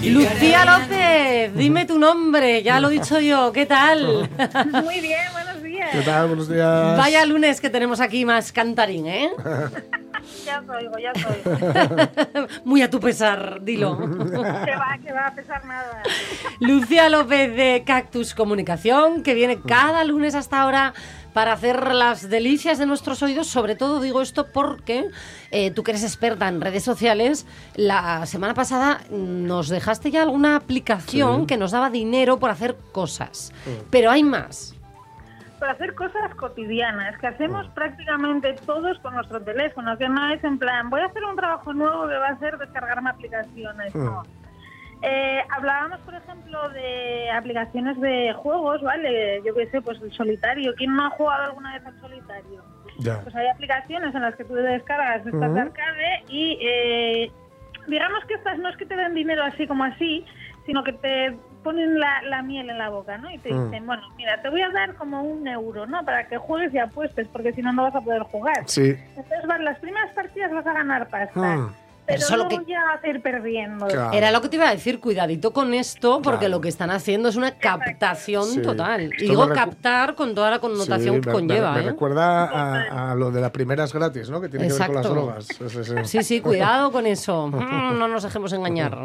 [0.02, 4.28] Lucía López, dime tu nombre, ya lo he dicho yo, ¿qué tal?
[4.84, 5.90] Muy bien, buenos días.
[5.92, 6.28] ¿Qué tal?
[6.28, 6.96] Buenos días.
[6.96, 9.30] Vaya lunes que tenemos aquí más cantarín, ¿eh?
[10.44, 12.48] Ya os oigo, ya os oigo.
[12.64, 13.96] Muy a tu pesar, dilo.
[13.98, 16.02] que va, que va a pesar nada.
[16.60, 20.94] Lucía López de Cactus Comunicación, que viene cada lunes hasta ahora
[21.32, 23.46] para hacer las delicias de nuestros oídos.
[23.46, 25.04] Sobre todo digo esto porque
[25.50, 30.56] eh, tú que eres experta en redes sociales, la semana pasada nos dejaste ya alguna
[30.56, 31.46] aplicación Sí.
[31.46, 33.52] que nos daba dinero por hacer cosas.
[33.90, 34.75] Pero hay más.
[35.58, 40.58] Para hacer cosas cotidianas que hacemos prácticamente todos con nuestro teléfono, que no es en
[40.58, 44.22] plan, voy a hacer un trabajo nuevo que va a ser descargarme aplicaciones, no.
[45.02, 49.42] Eh, hablábamos, por ejemplo, de aplicaciones de juegos, ¿vale?
[49.44, 50.74] Yo qué sé, pues el solitario.
[50.76, 52.64] ¿Quién no ha jugado alguna vez al solitario?
[52.98, 53.20] Ya.
[53.22, 55.58] Pues hay aplicaciones en las que tú descargas estas de Ujú.
[55.58, 57.32] arcade y eh,
[57.86, 60.24] digamos que estas no es que te den dinero así como así,
[60.64, 63.28] sino que te ponen la, la miel en la boca, ¿no?
[63.30, 63.64] Y te Mm.
[63.70, 66.04] dicen, bueno, mira, te voy a dar como un euro, ¿no?
[66.04, 68.62] Para que juegues y apuestes, porque si no, no vas a poder jugar.
[68.66, 68.94] Sí.
[69.16, 71.56] Entonces, vas- las primeras partidas vas a ganar pasta.
[71.56, 71.74] Mm.
[72.06, 73.84] Pero Eso lo luego que- ya vas a ir perdiendo.
[73.88, 74.12] Claro.
[74.12, 76.50] Era lo que te iba a decir, cuidadito con esto, porque Claro.
[76.52, 78.62] lo que están haciendo es una captación Sí.
[78.62, 79.00] total.
[79.10, 81.72] Esto Y digo captar con toda la connotación Sí, que me- conlleva.
[81.72, 81.90] Me, me ¿eh?
[81.90, 84.40] recuerda a, a lo de las primeras gratis, ¿no?
[84.40, 85.46] Que tiene que ver con las drogas.
[85.46, 85.94] Sí, sí, sí.
[86.04, 87.48] Sí, sí, cuidado con eso.
[87.52, 88.96] Mm, no nos dejemos engañar.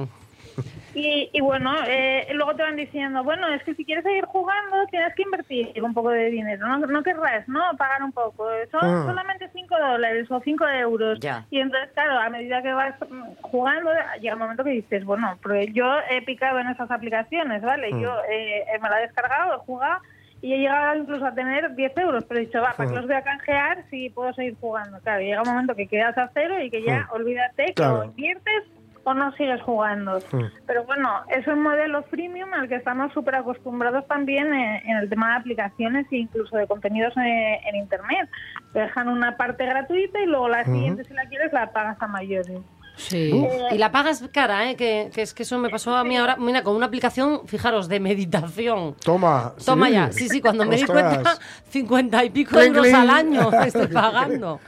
[0.94, 4.86] Y, y bueno, eh, luego te van diciendo, bueno, es que si quieres seguir jugando
[4.90, 7.62] tienes que invertir un poco de dinero, no, no querrás, ¿no?
[7.78, 9.04] Pagar un poco, son Ah.
[9.08, 11.20] solamente 5 dólares o 5 euros.
[11.22, 11.46] Ya.
[11.50, 13.90] Y entonces, claro, a medida que vas mm, jugando,
[14.20, 17.92] llega un momento que dices, bueno, porque yo he picado en esas aplicaciones, ¿vale?
[17.94, 18.02] Mm.
[18.02, 20.02] Yo eh, me la he descargado, he jugado
[20.42, 22.92] y he llegado incluso a tener 10 euros, pero he dicho, va, ¿para Mm.
[22.92, 25.00] qué los voy a canjear si puedo seguir jugando?
[25.00, 27.16] Claro, llega un momento que quedas a cero y que ya, Mm.
[27.16, 28.64] olvídate, que o inviertes
[29.04, 30.20] o no sigues jugando.
[30.32, 30.46] Mm.
[30.68, 35.10] Pero bueno, es un modelo freemium al que estamos súper acostumbrados también eh, en el
[35.10, 38.30] tema de aplicaciones e incluso de contenidos eh, en Internet.
[38.74, 42.08] Te dejan una parte gratuita y luego la siguiente, si la quieres, la pagas a
[42.08, 42.62] mayores.
[42.96, 43.32] Sí.
[43.34, 43.74] Uh.
[43.74, 44.76] Y la pagas cara, ¿eh?
[44.76, 46.36] Que, que es que eso me pasó a mí ahora.
[46.38, 48.96] Mira, con una aplicación, fijaros, de meditación.
[49.04, 49.54] Toma.
[49.66, 49.94] Toma sí.
[49.94, 50.12] ya.
[50.12, 51.38] Sí, sí, cuando me di cuenta,
[51.70, 54.60] cincuenta y pico euros al año estoy pagando.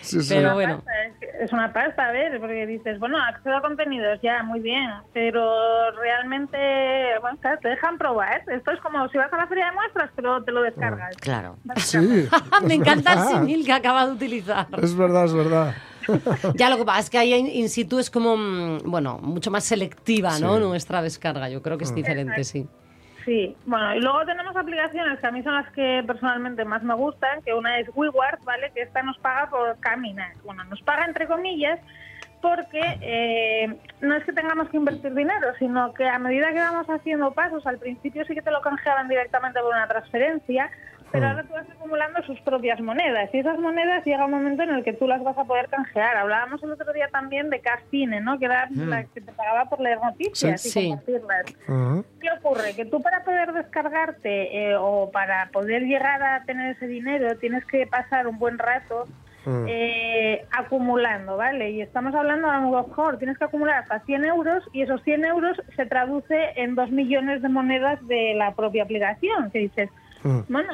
[0.00, 0.34] Sí, sí.
[0.34, 0.82] Pero bueno.
[1.40, 5.90] Es, una pasta, a ver, porque dices, bueno, accedo a contenidos, ya, muy bien, pero
[5.92, 6.58] realmente,
[7.20, 8.42] bueno, claro, te dejan probar.
[8.46, 11.16] Esto es como si vas a la feria de muestras, pero te lo descargas.
[11.16, 11.56] Claro.
[11.76, 11.98] Sí.
[12.66, 14.66] me encanta el símil que acaba de utilizar.
[14.82, 15.74] Es verdad, es verdad.
[16.54, 19.64] Ya lo que pasa es que ahí in situ es como, mm, bueno, mucho más
[19.64, 20.56] selectiva, ¿no?
[20.56, 20.62] Sí.
[20.62, 21.48] Nuestra descarga.
[21.48, 22.66] Yo creo que es diferente, sí.
[23.24, 26.94] Sí, bueno, y luego tenemos aplicaciones que a mí son las que personalmente más me
[26.94, 28.70] gustan, que una es WeWard, ¿vale?
[28.72, 30.32] Que esta nos paga por caminar.
[30.44, 31.78] Bueno, nos paga entre comillas
[32.40, 36.88] porque eh, no es que tengamos que invertir dinero, sino que a medida que vamos
[36.88, 40.70] haciendo pasos, al principio sí que te lo canjeaban directamente por una transferencia,
[41.12, 41.30] pero Mm.
[41.30, 44.84] ahora tú vas acumulando sus propias monedas y esas monedas llega un momento en el
[44.84, 46.16] que tú las vas a poder canjear.
[46.16, 48.38] Hablábamos el otro día también de Castine, ¿no?
[48.38, 48.88] Que era Mm.
[48.88, 50.68] la que te pagaba por leer noticias Sí.
[50.68, 50.88] y Sí.
[50.90, 51.44] compartirlas.
[52.20, 52.74] ¿Qué ocurre?
[52.76, 57.64] Que tú para poder descargarte eh, o para poder llegar a tener ese dinero tienes
[57.66, 59.04] que pasar un buen rato
[59.46, 59.64] Mm.
[59.68, 61.70] eh, acumulando, ¿vale?
[61.70, 65.24] Y estamos hablando a lo mejor, tienes que acumular hasta 100 euros y esos 100
[65.24, 69.88] euros se traduce en 2 millones de monedas de la propia aplicación, que dices,
[70.24, 70.40] Mm.
[70.50, 70.72] bueno,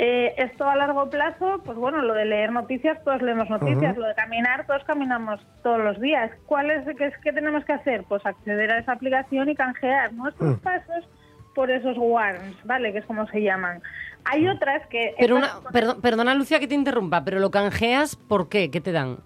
[0.00, 4.06] eh, esto a largo plazo, pues bueno, lo de leer noticias, todos leemos noticias, lo
[4.06, 6.30] de caminar, todos caminamos todos los días.
[6.46, 8.04] ¿Cuál es, qué, es- qué tenemos que hacer?
[8.08, 10.60] Pues acceder a esa aplicación y canjear nuestros Mm.
[10.60, 11.08] pasos
[11.54, 12.92] por esos warrants, ¿vale?
[12.92, 13.82] Que es como se llaman.
[14.24, 15.14] Hay otras que...
[15.18, 18.70] Pero una, perdón, perdona, Lucia, que te interrumpa, pero lo canjeas, ¿por qué?
[18.70, 19.18] ¿Qué te dan?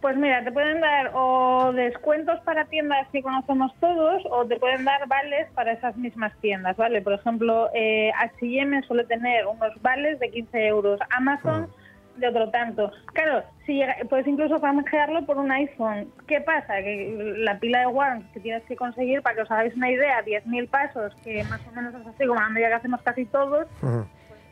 [0.00, 4.84] Pues mira, te pueden dar o descuentos para tiendas que conocemos todos o te pueden
[4.84, 7.02] dar vales para esas mismas tiendas, ¿vale?
[7.02, 11.68] Por ejemplo, eh, H&M suele tener unos vales de 15 euros, Amazon
[12.16, 12.92] de otro tanto.
[13.12, 16.12] Claro, si llega- puedes incluso canjearlo por un iPhone.
[16.26, 16.76] ¿Qué pasa?
[16.78, 20.22] Que la pila de warrants que tienes que conseguir, para que os hagáis una idea,
[20.22, 23.66] 10.000 pasos, que más o menos es así como la medida que hacemos casi todos.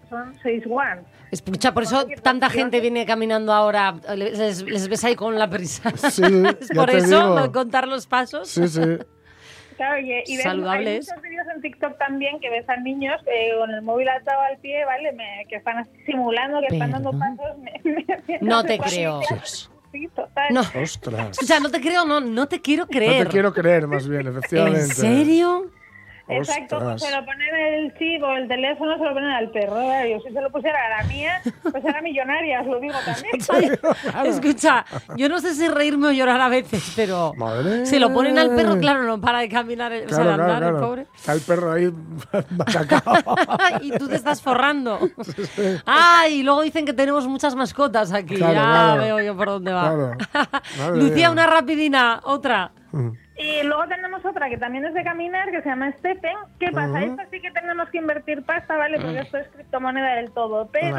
[0.09, 1.09] Son 6 warrants.
[1.31, 5.91] Escucha, por eso tanta gente viene caminando ahora, les, les ves ahí con la prisa.
[5.97, 6.23] Sí,
[6.61, 7.53] ¿Es ya por te eso, digo.
[7.53, 8.49] contar los pasos?
[8.49, 8.81] Sí, sí.
[9.77, 11.07] Claro, y, y ves- Saludables.
[11.11, 14.41] hay muchos vídeos en TikTok también que ves a niños eh, con el móvil atado
[14.41, 15.13] al pie, ¿vale?
[15.13, 17.59] Me- que están así simulando, que están dando pasos.
[17.59, 19.21] me- me- No te creo.
[19.93, 20.47] Sí, total.
[20.55, 20.63] No.
[20.83, 21.29] Ostras.
[21.33, 23.25] Escucha, no te creo, no, no te quiero No creer.
[23.27, 24.81] te quiero creer, más bien, efectivamente.
[24.81, 25.71] ¿En serio?
[26.29, 29.81] Exacto, pues se lo ponen el chip o el teléfono, se lo ponen al perro.
[30.09, 33.79] Yo si se lo pusiera a la mía, pues era millonaria, os lo digo también.
[34.27, 34.85] Escucha,
[35.17, 37.87] yo no sé si reírme o llorar a veces, pero Madre.
[37.87, 40.45] si lo ponen al perro, claro, no para de caminar, el- o sea, de Claro,
[40.45, 40.87] claro, andar, el claro.
[40.87, 41.07] pobre.
[41.15, 41.85] Está el perro ahí
[43.83, 44.99] y tú te estás forrando.
[45.85, 48.37] Ay, y luego dicen que tenemos muchas mascotas aquí.
[48.37, 49.03] Claro, ya claro.
[49.03, 50.17] veo yo por dónde va.
[50.75, 50.97] Claro.
[50.97, 52.73] Lucía, una rapidina, otra.
[52.93, 53.11] Mm.
[53.39, 56.37] Y luego tenemos otra que también es de caminar, que se llama Steppen.
[56.59, 56.89] ¿Qué pasa?
[56.93, 57.11] Ujú.
[57.11, 58.99] Esta sí que tenemos que invertir pasta, ¿vale?
[58.99, 60.69] Porque esto es criptomoneda del todo.
[60.73, 60.97] Pero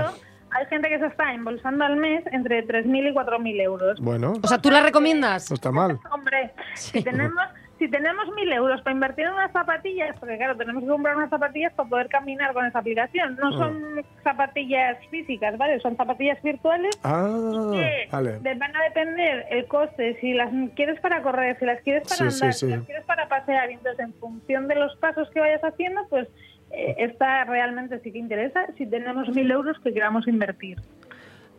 [0.52, 4.00] hay gente que se está embolsando al mes entre 3.000 y 4.000 euros.
[4.00, 5.50] Bueno, O sea, ¿tú la recomiendas?
[5.50, 6.00] no está mal.
[6.12, 7.44] Hombre, si tenemos
[7.80, 11.30] si tenemos mil euros para invertir en unas zapatillas, porque claro, tenemos que comprar unas
[11.30, 13.36] zapatillas para poder caminar con esa aplicación.
[13.36, 15.80] No son zapatillas físicas, ¿vale?
[15.80, 17.28] Son zapatillas virtuales Ah,
[17.74, 18.40] que vale.
[18.56, 22.36] van a depender el coste, si las quieres para correr, si las quieres para Sí,
[22.44, 22.66] andar, sí.
[22.66, 23.70] si las quieres para pasear.
[23.70, 26.28] Entonces, en función de los pasos que vayas haciendo, pues
[26.72, 30.78] eh, esta realmente sí que interesa si tenemos mil euros que queramos invertir.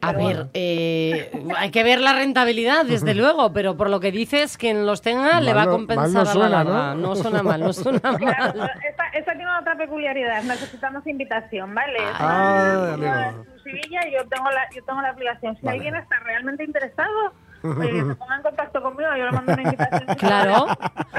[0.01, 4.57] A ver, eh, hay que ver la rentabilidad, desde luego, pero por lo que dices,
[4.57, 6.95] quien los tenga le Mal va a no- compensar mal no a la suena, larga.
[6.95, 7.17] ¿no?
[7.17, 8.19] suena mal, no suena Claro,
[8.59, 8.71] mal.
[8.89, 10.43] esta, esta tiene otra peculiaridad.
[10.45, 11.99] Necesitamos invitación, ¿vale?
[12.15, 13.43] Ah, Esta- amigo.
[13.43, 15.57] Exclusivilla, yo tengo la, yo tengo la aplicación.
[15.57, 15.77] Si Vale.
[15.79, 17.33] alguien está realmente interesado,
[17.63, 20.05] que se ponga en contacto conmigo, yo le mando una invitación.
[20.19, 20.67] Claro.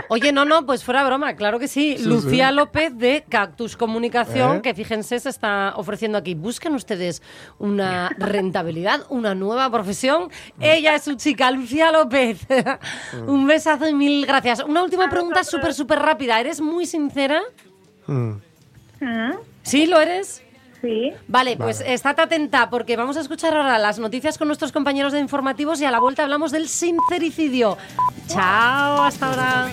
[0.09, 1.97] Oye, no, no, pues fuera broma, claro que sí.
[1.97, 2.55] Sí, Lucía sí.
[2.55, 4.61] López de Cactus Comunicación, ¿Eh?
[4.61, 6.35] que fíjense, se está ofreciendo aquí.
[6.35, 7.21] Busquen ustedes
[7.57, 10.29] una rentabilidad, una nueva profesión.
[10.59, 12.45] Ella es su chica, Lucía López.
[13.27, 14.63] Un besazo y mil gracias.
[14.63, 16.39] Una última pregunta súper, súper rápida.
[16.39, 17.41] ¿Eres muy sincera?
[18.07, 18.31] Mm.
[19.01, 19.33] ¿Mm?
[19.63, 20.43] ¿Sí, lo eres?
[20.81, 21.11] Sí.
[21.27, 25.19] Vale, pues estate atenta porque vamos a escuchar ahora las noticias con nuestros compañeros de
[25.19, 27.77] informativos y a la vuelta hablamos del sincericidio.
[28.27, 29.71] Chao, hasta ahora.